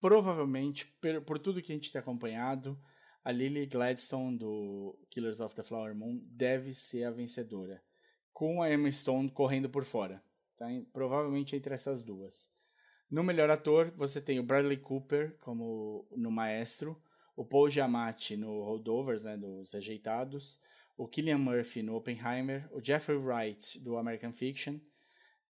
[0.00, 2.78] provavelmente, por, por tudo que a gente tem acompanhado,
[3.24, 7.82] a Lily Gladstone do Killers of the Flower Moon deve ser a vencedora,
[8.32, 10.22] com a Emma Stone correndo por fora.
[10.56, 10.66] Tá?
[10.92, 12.50] Provavelmente entre essas duas.
[13.10, 17.00] No melhor ator, você tem o Bradley Cooper como no Maestro,
[17.36, 20.60] o Paul Giamatti no Holdovers, né, dos Rejeitados,
[20.96, 24.78] o Killian Murphy no Oppenheimer, o Jeffrey Wright do American Fiction.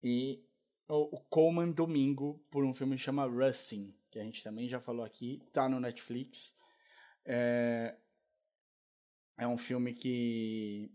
[0.03, 0.45] E
[0.89, 5.05] o Coleman Domingo por um filme que chama Rusting, que a gente também já falou
[5.05, 6.59] aqui, tá no Netflix.
[7.25, 7.95] É,
[9.39, 10.91] é um filme que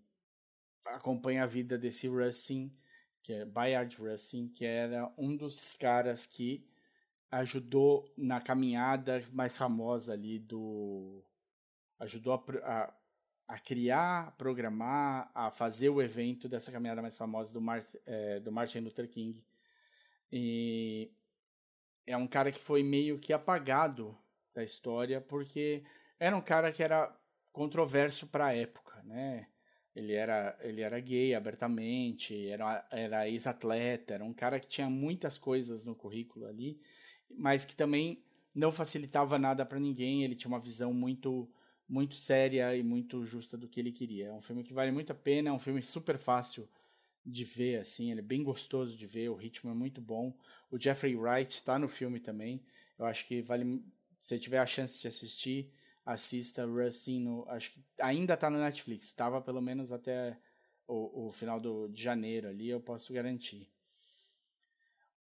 [0.85, 2.75] acompanha a vida desse Rusting,
[3.23, 6.67] que é Bayard Rusting, que era um dos caras que
[7.31, 11.23] ajudou na caminhada mais famosa ali do.
[11.99, 12.93] ajudou a, a,
[13.47, 18.39] a criar, a programar, a fazer o evento dessa caminhada mais famosa do, Mar, é,
[18.39, 19.43] do Martin Luther King
[20.31, 21.11] e
[22.05, 24.17] é um cara que foi meio que apagado
[24.53, 25.83] da história porque
[26.19, 27.15] era um cara que era
[27.51, 29.47] controverso para a época, né?
[29.95, 35.37] Ele era, ele era gay abertamente, era, era ex-atleta, era um cara que tinha muitas
[35.37, 36.81] coisas no currículo ali,
[37.37, 38.23] mas que também
[38.53, 40.23] não facilitava nada para ninguém.
[40.23, 41.49] Ele tinha uma visão muito
[41.87, 44.27] muito séria e muito justa do que ele queria.
[44.27, 46.67] É um filme que vale muito a pena, é um filme super fácil
[47.25, 50.35] de ver, assim, ele é bem gostoso de ver, o ritmo é muito bom.
[50.69, 52.63] O Jeffrey Wright está no filme também.
[52.99, 53.83] Eu acho que vale,
[54.19, 55.71] se tiver a chance de assistir,
[56.05, 60.37] assista Rustin acho que ainda está no Netflix, estava pelo menos até
[60.87, 63.67] o, o final do, de janeiro ali, eu posso garantir.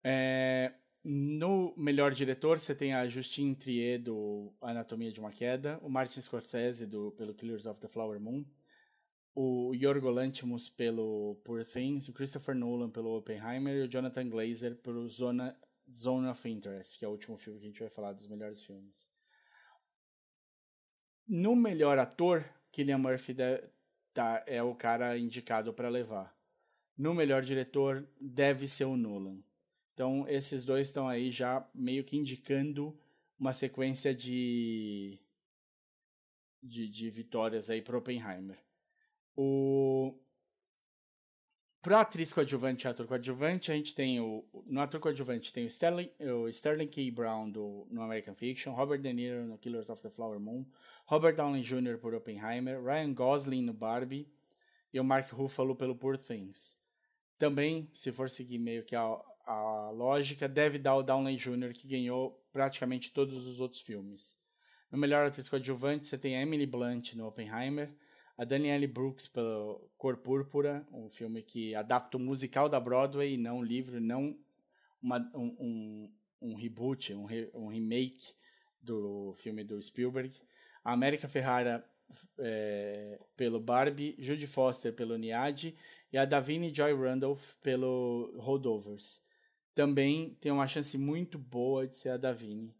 [0.03, 0.74] É,
[1.04, 6.22] no melhor diretor, você tem a Justine Trier do Anatomia de uma Queda, o Martin
[6.22, 8.45] Scorsese do, pelo Killers of the Flower Moon,
[9.34, 14.76] o Yorgo Lanthimos pelo Poor Things, o Christopher Nolan pelo Oppenheimer e o Jonathan Glazer
[14.78, 15.56] pelo Zona,
[15.95, 18.64] Zone of Interest, que é o último filme que a gente vai falar dos melhores
[18.64, 19.10] filmes.
[21.28, 23.62] No melhor ator, Killian Murphy está
[24.14, 26.36] tá, é o cara indicado para levar.
[26.98, 29.43] No melhor diretor deve ser o Nolan.
[29.98, 32.95] Então esses dois estão aí já meio que indicando
[33.39, 35.20] uma sequência de
[36.62, 38.60] de, de vitórias aí para Oppenheimer.
[39.36, 40.14] O
[41.82, 44.45] para atriz coadjuvante e ator coadjuvante, a gente tem o.
[44.68, 47.10] No ator coadjuvante tem o Sterling, o Sterling K.
[47.10, 50.64] Brown do, no American Fiction, Robert De Niro no Killers of the Flower Moon,
[51.08, 51.98] Robert Downey Jr.
[51.98, 54.32] por Oppenheimer, Ryan Gosling no Barbie
[54.93, 56.80] e o Mark Ruffalo pelo Poor Things.
[57.39, 61.88] Também, se for seguir meio que a, a lógica, deve dar o Downey Jr., que
[61.88, 64.38] ganhou praticamente todos os outros filmes.
[64.91, 67.89] No melhor atriz coadjuvante, você tem a Emily Blunt no Oppenheimer,
[68.38, 73.60] a Danielle Brooks pelo Cor Púrpura, um filme que adapta o musical da Broadway, não
[73.60, 74.38] um livro, não
[75.02, 78.34] uma, um, um, um, reboot, um, re, um remake
[78.82, 80.36] do filme do Spielberg.
[80.84, 81.84] A América Ferrara
[82.38, 85.74] é, pelo Barbie, Judy Foster pelo Niad
[86.12, 89.26] e a Davine Joy Randolph pelo Holdovers.
[89.78, 92.75] Também tem uma chance muito boa de ser a Davine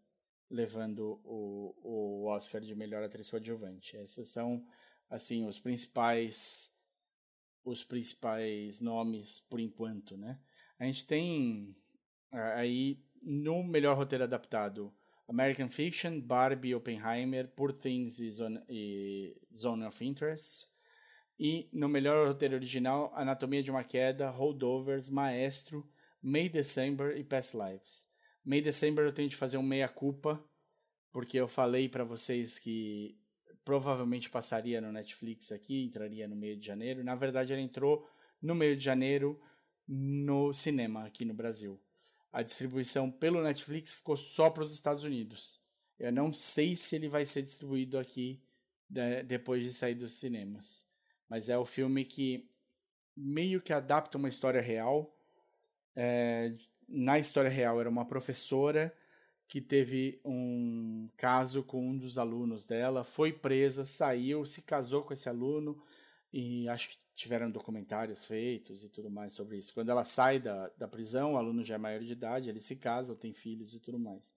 [0.50, 3.96] levando o, o Oscar de melhor atriz coadjuvante.
[3.96, 4.66] Essas são
[5.08, 6.74] assim os principais
[7.64, 10.40] os principais nomes por enquanto, né?
[10.76, 11.72] A gente tem
[12.56, 14.92] aí no melhor roteiro adaptado
[15.28, 20.66] American Fiction, Barbie, Oppenheimer, Poor Things e Zone, e Zone of Interest.
[21.38, 25.88] E no melhor roteiro original, Anatomia de uma Queda, Holdovers, Maestro,
[26.22, 28.08] May December e Past Lives.
[28.44, 30.42] May December eu tenho de fazer um meia-culpa,
[31.12, 33.18] porque eu falei para vocês que
[33.64, 37.04] provavelmente passaria no Netflix aqui, entraria no meio de janeiro.
[37.04, 38.08] Na verdade, ele entrou
[38.40, 39.40] no meio de janeiro
[39.86, 41.80] no cinema aqui no Brasil.
[42.32, 45.60] A distribuição pelo Netflix ficou só para os Estados Unidos.
[45.98, 48.42] Eu não sei se ele vai ser distribuído aqui
[48.88, 50.84] né, depois de sair dos cinemas.
[51.28, 52.48] Mas é o filme que
[53.16, 55.17] meio que adapta uma história real.
[56.00, 56.52] É,
[56.88, 58.94] na história real era uma professora
[59.48, 65.12] que teve um caso com um dos alunos dela, foi presa, saiu, se casou com
[65.12, 65.82] esse aluno
[66.32, 69.74] e acho que tiveram documentários feitos e tudo mais sobre isso.
[69.74, 72.76] Quando ela sai da, da prisão, o aluno já é maior de idade, ele se
[72.76, 74.32] casa, tem filhos e tudo mais.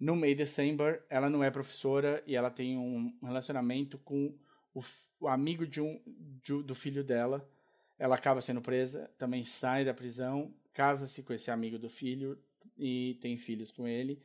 [0.00, 4.36] No May December, ela não é professora e ela tem um relacionamento com
[4.74, 4.80] o,
[5.20, 6.02] o amigo de um,
[6.42, 7.48] de, do filho dela.
[7.96, 12.38] Ela acaba sendo presa, também sai da prisão, casa-se com esse amigo do filho
[12.76, 14.22] e tem filhos com ele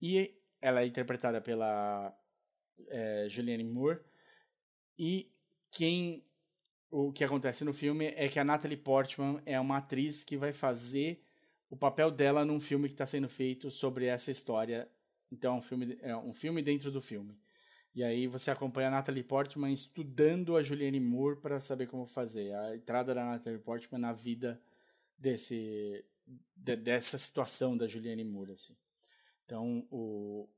[0.00, 2.16] e ela é interpretada pela
[2.88, 4.00] é, Julianne Moore.
[4.98, 5.30] E
[5.70, 6.24] quem
[6.90, 10.52] o que acontece no filme é que a Natalie Portman é uma atriz que vai
[10.52, 11.22] fazer
[11.68, 14.88] o papel dela num filme que está sendo feito sobre essa história.
[15.30, 17.36] Então é um filme, é um filme dentro do filme.
[17.94, 22.54] E aí você acompanha a Natalie Portman estudando a Julianne Moore para saber como fazer
[22.54, 24.60] a entrada da Natalie Portman na vida
[25.18, 26.04] desse
[26.56, 28.76] de, dessa situação da Julianne Moore assim.
[29.44, 30.48] Então, o,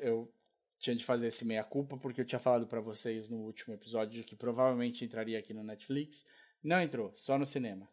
[0.00, 0.32] eu
[0.78, 4.34] tinha de fazer esse meia-culpa, porque eu tinha falado para vocês no último episódio que
[4.34, 6.24] provavelmente entraria aqui no Netflix.
[6.62, 7.88] Não entrou, só no cinema.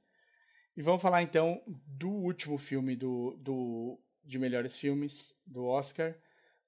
[0.78, 6.16] E vamos falar então do último filme do, do, de melhores filmes do Oscar,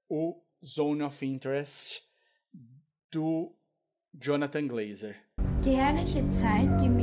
[0.10, 2.04] o Zone of Interest,
[3.10, 3.56] do
[4.14, 5.16] Jonathan Glazer.
[5.64, 6.98] Die herrliche Zeit, die im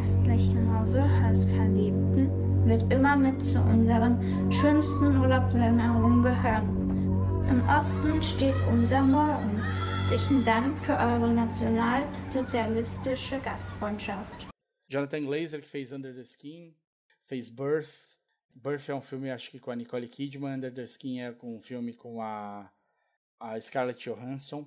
[0.00, 7.44] gastlichen Hause Haus wird immer mit zu unseren schönsten Urlaubserinnerungen gehören.
[7.50, 9.60] Im Osten steht unser Morgen.
[10.08, 14.48] Herzlichen Dank für eure nationalsozialistische Gastfreundschaft.
[14.88, 16.74] Jonathan Glazer, que Under the Skin,
[17.26, 18.18] fez Birth.
[18.54, 20.54] Birth é um filme, acho que com a Nicole Kidman.
[20.54, 22.72] Under the Skin é um filme com a,
[23.38, 24.66] a Scarlett Johansson.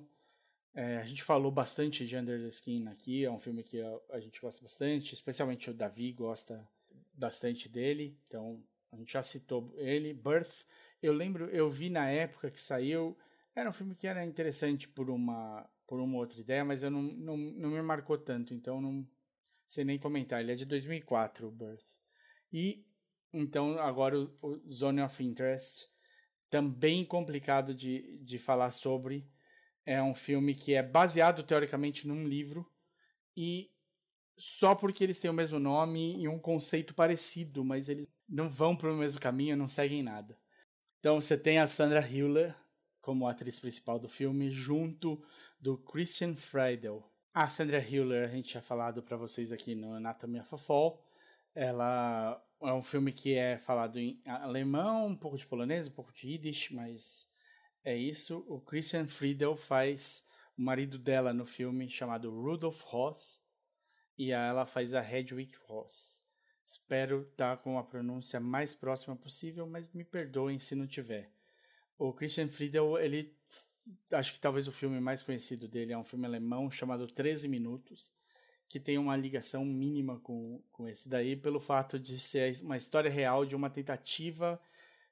[0.74, 4.18] É, a gente falou bastante de Under the Skin aqui, é um filme que a,
[4.18, 6.68] gente gosta bastante, especialmente o Davi gosta
[7.12, 8.60] bastante dele, então
[8.90, 10.12] a gente já citou ele.
[10.12, 10.66] Birth,
[11.00, 13.16] eu lembro, eu vi na época que saiu,
[13.54, 17.02] era um filme que era interessante por uma, por uma outra ideia, mas eu não,
[17.02, 19.06] não, não me marcou tanto, então não
[19.68, 20.40] sei nem comentar.
[20.40, 21.84] Ele é de 2004, o Birth.
[22.52, 22.84] E
[23.32, 25.88] então agora o, o Zone of Interest,
[26.50, 29.28] também complicado de, de falar sobre.
[29.86, 32.70] É um filme que é baseado teoricamente num livro
[33.36, 33.70] e
[34.36, 38.74] só porque eles têm o mesmo nome e um conceito parecido, mas eles não vão
[38.74, 40.38] para o mesmo caminho, não seguem nada.
[40.98, 42.54] Então você tem a Sandra Hüller
[43.04, 45.22] como atriz principal do filme, junto
[45.60, 47.06] do Christian Friedel.
[47.34, 51.04] A Sandra Hüller, a gente tinha falado para vocês aqui no Anatomy of a Fall.
[51.54, 56.12] Ela é um filme que é falado em alemão, um pouco de polonês, um pouco
[56.12, 57.28] de yiddish, mas
[57.84, 58.44] é isso.
[58.48, 60.26] O Christian Friedel faz
[60.56, 63.42] o marido dela no filme chamado Rudolf Ross
[64.16, 66.24] e ela faz a Hedwig Ross.
[66.66, 71.30] Espero estar com a pronúncia mais próxima possível, mas me perdoem se não tiver.
[71.98, 73.36] O Christian Friedel, ele
[74.12, 78.14] acho que talvez o filme mais conhecido dele é um filme alemão chamado 13 Minutos,
[78.68, 83.10] que tem uma ligação mínima com, com esse daí, pelo fato de ser uma história
[83.10, 84.60] real de uma tentativa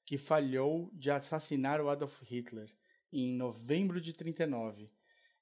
[0.05, 2.70] que falhou de assassinar o Adolf Hitler
[3.12, 4.90] em novembro de 39.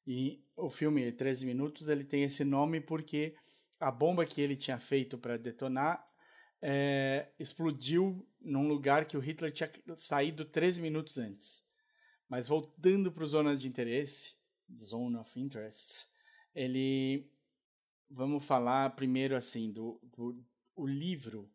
[0.07, 3.35] E o filme 13 Minutos ele tem esse nome porque
[3.79, 6.07] a bomba que ele tinha feito para detonar
[6.61, 11.65] é, explodiu num lugar que o Hitler tinha saído 13 minutos antes.
[12.29, 14.37] Mas voltando para o zona de interesse,
[14.79, 16.07] zone of interest,
[16.55, 17.31] ele
[18.11, 20.45] vamos falar primeiro assim do, do
[20.77, 21.51] o livro.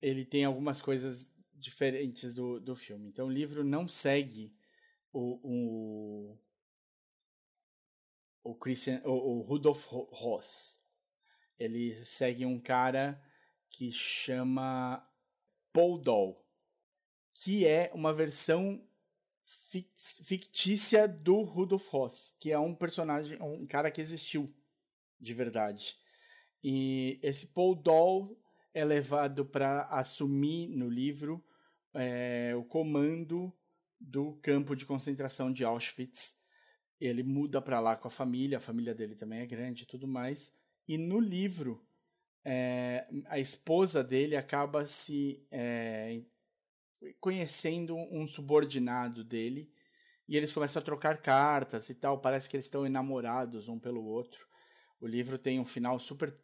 [0.00, 3.08] Ele tem algumas coisas diferentes do, do filme.
[3.08, 4.54] Então o livro não segue
[5.12, 6.38] o, o,
[8.44, 10.78] o Christian, o, o Rudolf Ross.
[11.58, 13.20] Ele segue um cara
[13.70, 15.06] que chama
[15.72, 16.46] Paul Doll,
[17.42, 18.86] que é uma versão
[20.24, 24.54] fictícia do Rudolf Ross, que é um personagem, um cara que existiu
[25.20, 25.96] de verdade.
[26.62, 28.38] E esse Paul Doll
[28.74, 31.42] é levado para assumir no livro
[31.96, 33.52] é, o comando
[34.00, 36.40] do campo de concentração de Auschwitz.
[37.00, 40.06] Ele muda para lá com a família, a família dele também é grande e tudo
[40.06, 40.54] mais.
[40.88, 41.84] E no livro,
[42.44, 46.22] é, a esposa dele acaba se é,
[47.20, 49.70] conhecendo um subordinado dele
[50.28, 52.20] e eles começam a trocar cartas e tal.
[52.20, 54.46] Parece que eles estão enamorados um pelo outro.
[55.00, 56.34] O livro tem um final super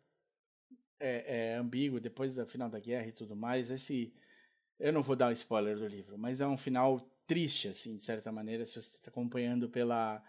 [1.00, 3.70] é, é, ambíguo depois do final da guerra e tudo mais.
[3.70, 4.14] Esse
[4.82, 8.04] eu não vou dar um spoiler do livro, mas é um final triste assim de
[8.04, 10.20] certa maneira se você está acompanhando pela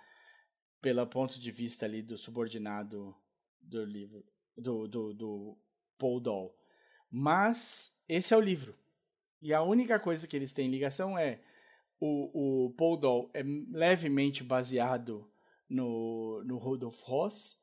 [0.79, 3.15] pelo ponto de vista ali do subordinado
[3.59, 4.23] do livro
[4.55, 5.57] do, do, do
[5.97, 6.55] Paul Doll.
[7.09, 8.77] Mas esse é o livro.
[9.41, 11.41] E a única coisa que eles têm ligação é
[11.99, 13.41] o, o Paul Doll é
[13.71, 15.27] levemente baseado
[15.67, 17.59] no, no Rudolf Ross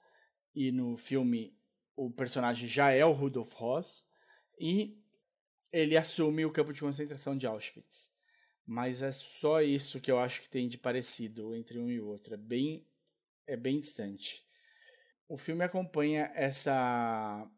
[0.55, 1.57] e no filme
[1.95, 4.09] o personagem já é o Rudolf Ross
[4.59, 5.01] e
[5.73, 8.11] ele assume o campo de concentração de Auschwitz.
[8.67, 12.35] Mas é só isso que eu acho que tem de parecido entre um e outro.
[12.35, 12.87] É bem,
[13.47, 14.45] é bem distante.
[15.29, 17.49] O filme acompanha essa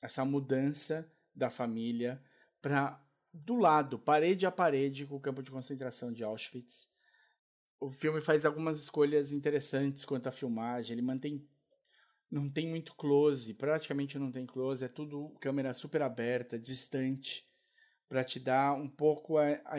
[0.00, 2.22] essa mudança da família
[2.62, 3.02] para
[3.32, 6.90] do lado, parede a parede, com o campo de concentração de Auschwitz.
[7.78, 10.92] O filme faz algumas escolhas interessantes quanto à filmagem.
[10.92, 11.46] Ele mantém
[12.30, 17.47] não tem muito close, praticamente não tem close, é tudo câmera super aberta, distante,
[18.08, 19.76] para te dar um pouco a, a,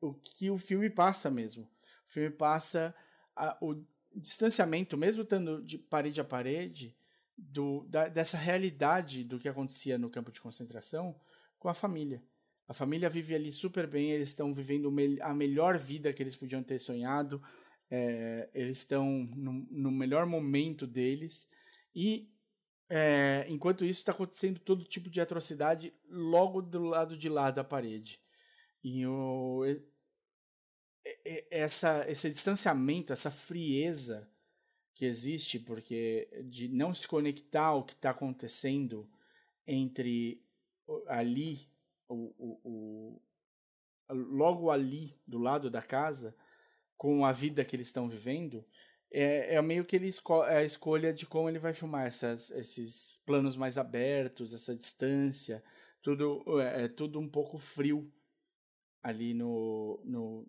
[0.00, 1.64] o que o filme passa mesmo.
[2.08, 2.94] O filme passa
[3.34, 3.82] a, o
[4.14, 6.94] distanciamento, mesmo estando de parede a parede,
[7.36, 11.18] do, da, dessa realidade do que acontecia no campo de concentração
[11.58, 12.22] com a família.
[12.68, 16.62] A família vive ali super bem, eles estão vivendo a melhor vida que eles podiam
[16.62, 17.42] ter sonhado,
[17.90, 21.50] é, eles estão no, no, melhor momento deles,
[21.94, 22.31] e
[22.94, 27.64] é, enquanto isso está acontecendo todo tipo de atrocidade logo do lado de lá da
[27.64, 28.20] parede.
[28.84, 29.62] E o,
[31.50, 34.30] essa, esse distanciamento, essa frieza
[34.92, 39.10] que existe, porque de não se conectar ao que está acontecendo
[39.66, 40.44] entre
[41.06, 41.66] ali,
[42.06, 43.22] o, o, o,
[44.10, 46.36] logo ali, do lado da casa,
[46.98, 48.62] com a vida que eles estão vivendo,
[49.12, 52.50] é, é meio que ele esco é a escolha de como ele vai filmar essas,
[52.50, 55.62] esses planos mais abertos, essa distância,
[56.02, 58.10] tudo é, é tudo um pouco frio
[59.02, 60.46] ali no, no,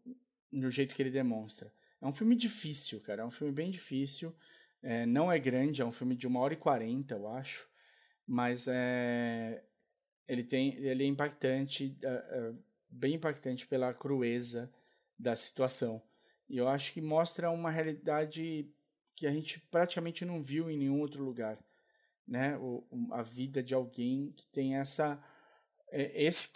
[0.51, 1.71] no jeito que ele demonstra.
[2.01, 3.21] É um filme difícil, cara.
[3.21, 4.35] É um filme bem difícil.
[4.81, 7.67] É, não é grande, é um filme de uma hora e quarenta, eu acho.
[8.27, 9.63] Mas é,
[10.27, 12.53] ele, tem, ele é impactante, é, é,
[12.89, 14.71] bem impactante pela crueza
[15.17, 16.01] da situação.
[16.53, 18.71] E eu acho que mostra uma realidade
[19.15, 21.57] que a gente praticamente não viu em nenhum outro lugar.
[22.27, 22.55] Né?
[22.59, 25.19] O, a vida de alguém que tem essa,
[25.89, 26.49] é, esse,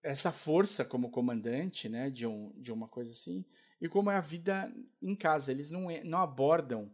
[0.00, 2.08] essa força como comandante né?
[2.08, 3.44] de, um, de uma coisa assim
[3.80, 5.50] e como é a vida em casa.
[5.50, 6.88] Eles não, não abordam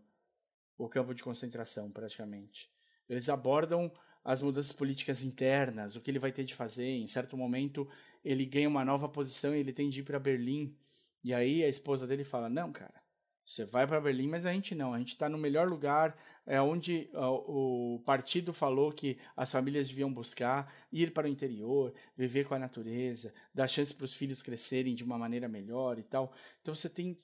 [0.78, 2.72] o campo de concentração, praticamente.
[3.10, 3.92] Eles abordam
[4.24, 6.88] as mudanças políticas internas, o que ele vai ter de fazer.
[6.88, 7.86] Em certo momento,
[8.24, 10.74] ele ganha uma nova posição e ele tem de ir para Berlim.
[11.22, 13.02] E aí a esposa dele fala: Não, cara,
[13.48, 14.92] você vai para Berlim, mas a gente não.
[14.92, 16.16] A gente está no melhor lugar,
[16.46, 22.46] é onde o partido falou que as famílias deviam buscar ir para o interior, viver
[22.46, 26.32] com a natureza, dar chance para os filhos crescerem de uma maneira melhor e tal.
[26.60, 27.18] Então você tem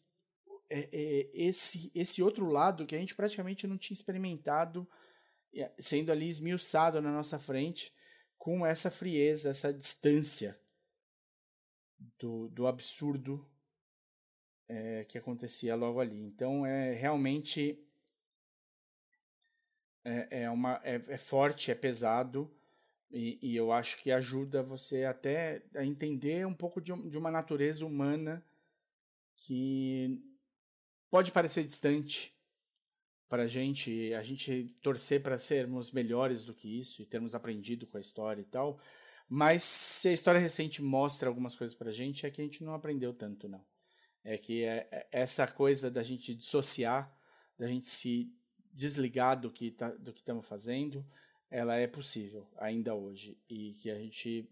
[0.71, 4.89] é, é, esse, esse outro lado que a gente praticamente não tinha experimentado,
[5.79, 7.93] sendo ali esmiuçado na nossa frente,
[8.39, 10.59] com essa frieza, essa distância
[12.19, 13.47] do, do absurdo
[14.69, 16.21] é, que acontecia logo ali.
[16.21, 17.79] Então é realmente
[20.05, 22.51] é, é, uma, é, é forte, é pesado
[23.11, 27.31] e, e, eu acho que ajuda você até a entender um pouco de, de uma
[27.31, 28.45] natureza humana
[29.37, 30.21] que
[31.11, 32.35] pode parecer distante
[33.29, 37.87] para a gente, a gente torcer para sermos melhores do que isso e termos aprendido
[37.87, 38.81] com a história e tal.
[39.29, 42.63] Mas se a história recente mostra algumas coisas para a gente, é que a gente
[42.63, 43.65] não aprendeu tanto, não.
[44.25, 47.15] É que é, é essa coisa da gente dissociar,
[47.59, 48.33] da gente se
[48.73, 51.07] desligar do que tá, do que estamos fazendo,
[51.51, 54.51] ela é possível ainda hoje e que a gente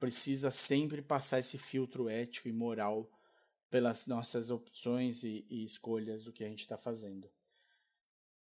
[0.00, 3.08] precisa sempre passar esse filtro ético e moral
[3.70, 7.30] pelas nossas opções e, e escolhas do que a gente está fazendo.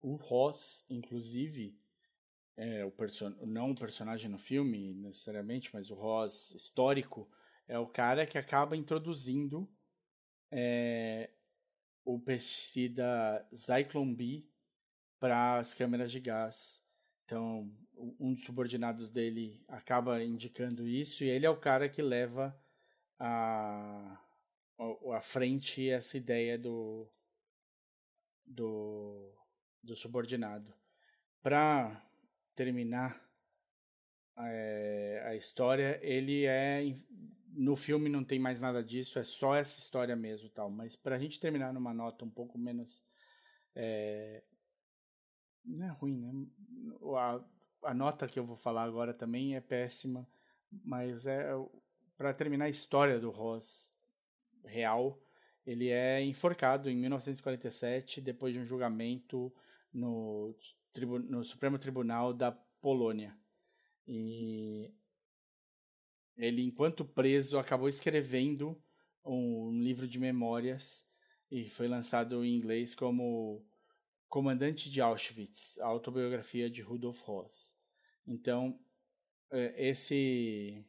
[0.03, 1.79] O Ross, inclusive,
[2.57, 2.93] é o
[3.47, 7.29] não o personagem no filme necessariamente, mas o Ross histórico
[7.69, 9.69] é o cara que acaba introduzindo
[10.51, 11.31] é,
[12.05, 14.49] o pesticida Zyklon B
[15.19, 16.85] para as câmeras de gás.
[17.25, 17.71] Então,
[18.21, 22.57] um dos subordinados dele acaba indicando isso e ele é o cara que leva
[23.19, 24.23] a,
[25.21, 27.11] frente essa ideia do,
[28.45, 29.35] do,
[29.83, 30.73] do subordinado.
[31.43, 32.05] Para
[32.55, 33.21] terminar
[34.39, 36.85] é, a história, ele é
[37.57, 40.71] no filme não tem mais nada disso, é só essa história mesmo, tal.
[40.71, 43.05] Mas para a gente terminar numa nota um pouco menos
[43.75, 44.43] é,
[45.65, 46.47] não é ruim, né?
[47.17, 47.41] A,
[47.91, 50.27] a nota que eu vou falar agora também é péssima,
[50.85, 51.51] mas é
[52.17, 53.95] para terminar a história do Ross
[54.65, 55.21] real,
[55.67, 59.53] ele é enforcado em 1947 depois de um julgamento
[59.93, 60.55] no,
[61.29, 63.37] no Supremo Tribunal da Polônia.
[64.07, 64.95] E
[66.37, 68.81] ele, enquanto preso, acabou escrevendo
[69.25, 71.09] um livro de memórias
[71.51, 73.65] e foi lançado em inglês como
[74.29, 77.75] Comandante de Auschwitz, a autobiografia de Rudolf Ross.
[78.27, 78.79] Então,
[79.51, 80.85] é, esse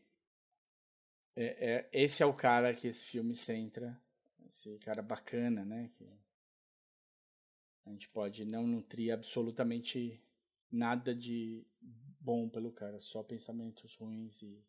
[1.35, 4.01] é, é, esse é o cara que esse filme centra,
[4.49, 5.91] esse cara bacana, né?
[5.95, 6.09] Que
[7.85, 10.19] a gente pode não nutrir absolutamente
[10.71, 11.63] nada de
[12.19, 14.61] bom pelo cara, só pensamentos ruins e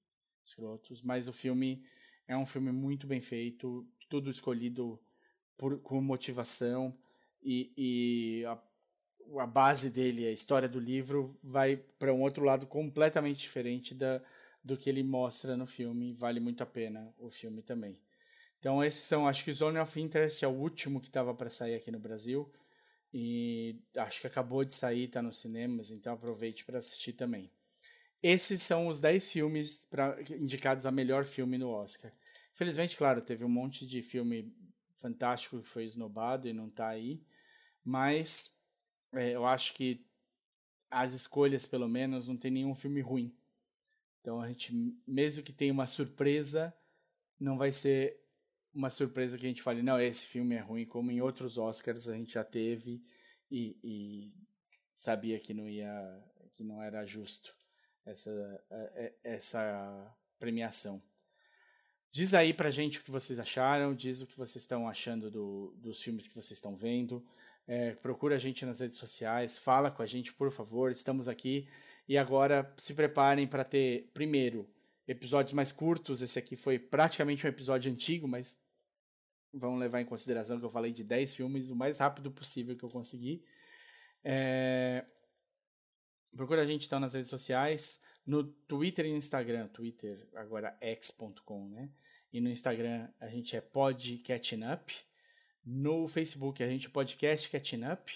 [0.48, 1.82] escrotos, mas o filme
[2.26, 5.00] é um filme muito bem feito, tudo escolhido
[5.56, 6.96] por, com motivação
[7.42, 8.58] e, e a,
[9.40, 14.20] a base dele, a história do livro, vai para um outro lado completamente diferente da,
[14.62, 16.12] do que ele mostra no filme.
[16.14, 17.98] Vale muito a pena o filme também.
[18.58, 21.76] Então, esses são, acho que Zone of Interest é o último que estava para sair
[21.76, 22.50] aqui no Brasil.
[23.12, 27.50] E acho que acabou de sair, está nos cinemas, então aproveite para assistir também.
[28.22, 32.12] Esses são os 10 filmes pra, indicados a melhor filme no Oscar.
[32.52, 34.52] Infelizmente, claro, teve um monte de filme
[34.96, 37.22] fantástico que foi esnobado e não está aí.
[37.84, 38.58] Mas
[39.12, 40.04] é, eu acho que
[40.90, 43.32] as escolhas, pelo menos, não tem nenhum filme ruim.
[44.20, 44.72] Então a gente,
[45.06, 46.74] mesmo que tenha uma surpresa,
[47.38, 48.20] não vai ser
[48.74, 52.08] uma surpresa que a gente fale, não, esse filme é ruim, como em outros Oscars
[52.08, 53.02] a gente já teve
[53.50, 54.32] e, e
[54.94, 55.90] sabia que não ia,
[56.54, 57.57] que não era justo
[58.10, 61.02] essa, é, essa premiação.
[62.10, 65.74] Diz aí pra gente o que vocês acharam, diz o que vocês estão achando do,
[65.76, 67.24] dos filmes que vocês estão vendo.
[67.66, 70.90] É, procura a gente nas redes sociais, fala com a gente, por favor.
[70.90, 71.68] Estamos aqui.
[72.08, 74.66] E agora se preparem para ter, primeiro,
[75.06, 76.22] episódios mais curtos.
[76.22, 78.56] Esse aqui foi praticamente um episódio antigo, mas
[79.52, 82.84] vamos levar em consideração que eu falei de 10 filmes o mais rápido possível que
[82.84, 83.44] eu consegui.
[84.24, 85.04] É...
[86.36, 89.68] Procura a gente então nas redes sociais, no Twitter e no Instagram.
[89.68, 91.90] Twitter agora x.com, né?
[92.32, 94.92] E no Instagram a gente é podcatchingup.
[95.64, 98.12] No Facebook a gente é podcast catching up.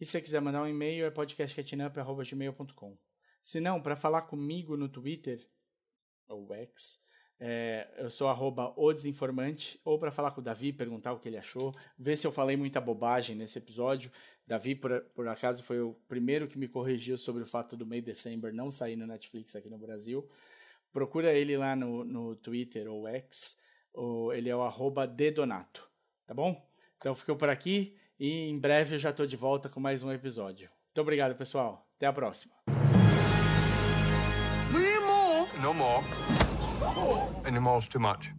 [0.00, 2.98] E se você quiser mandar um e-mail é podcastcatchingup.gmail.com.
[3.42, 5.48] Se não, para falar comigo no Twitter,
[6.28, 7.06] ou X,
[7.38, 11.28] é, eu sou arroba o desinformante, ou para falar com o Davi, perguntar o que
[11.28, 14.10] ele achou, ver se eu falei muita bobagem nesse episódio.
[14.46, 18.00] Davi, por, por acaso, foi o primeiro que me corrigiu sobre o fato do May
[18.00, 20.28] December não sair no Netflix aqui no Brasil.
[20.92, 23.58] Procura ele lá no, no Twitter ou X,
[23.92, 25.88] ou ele é o arroba dedonato,
[26.26, 26.64] tá bom?
[26.96, 30.12] Então ficou por aqui e em breve eu já estou de volta com mais um
[30.12, 30.70] episódio.
[30.86, 31.86] Muito obrigado, pessoal.
[31.96, 32.54] Até a próxima.
[35.60, 36.04] No more.
[37.44, 38.32] Any more's too much.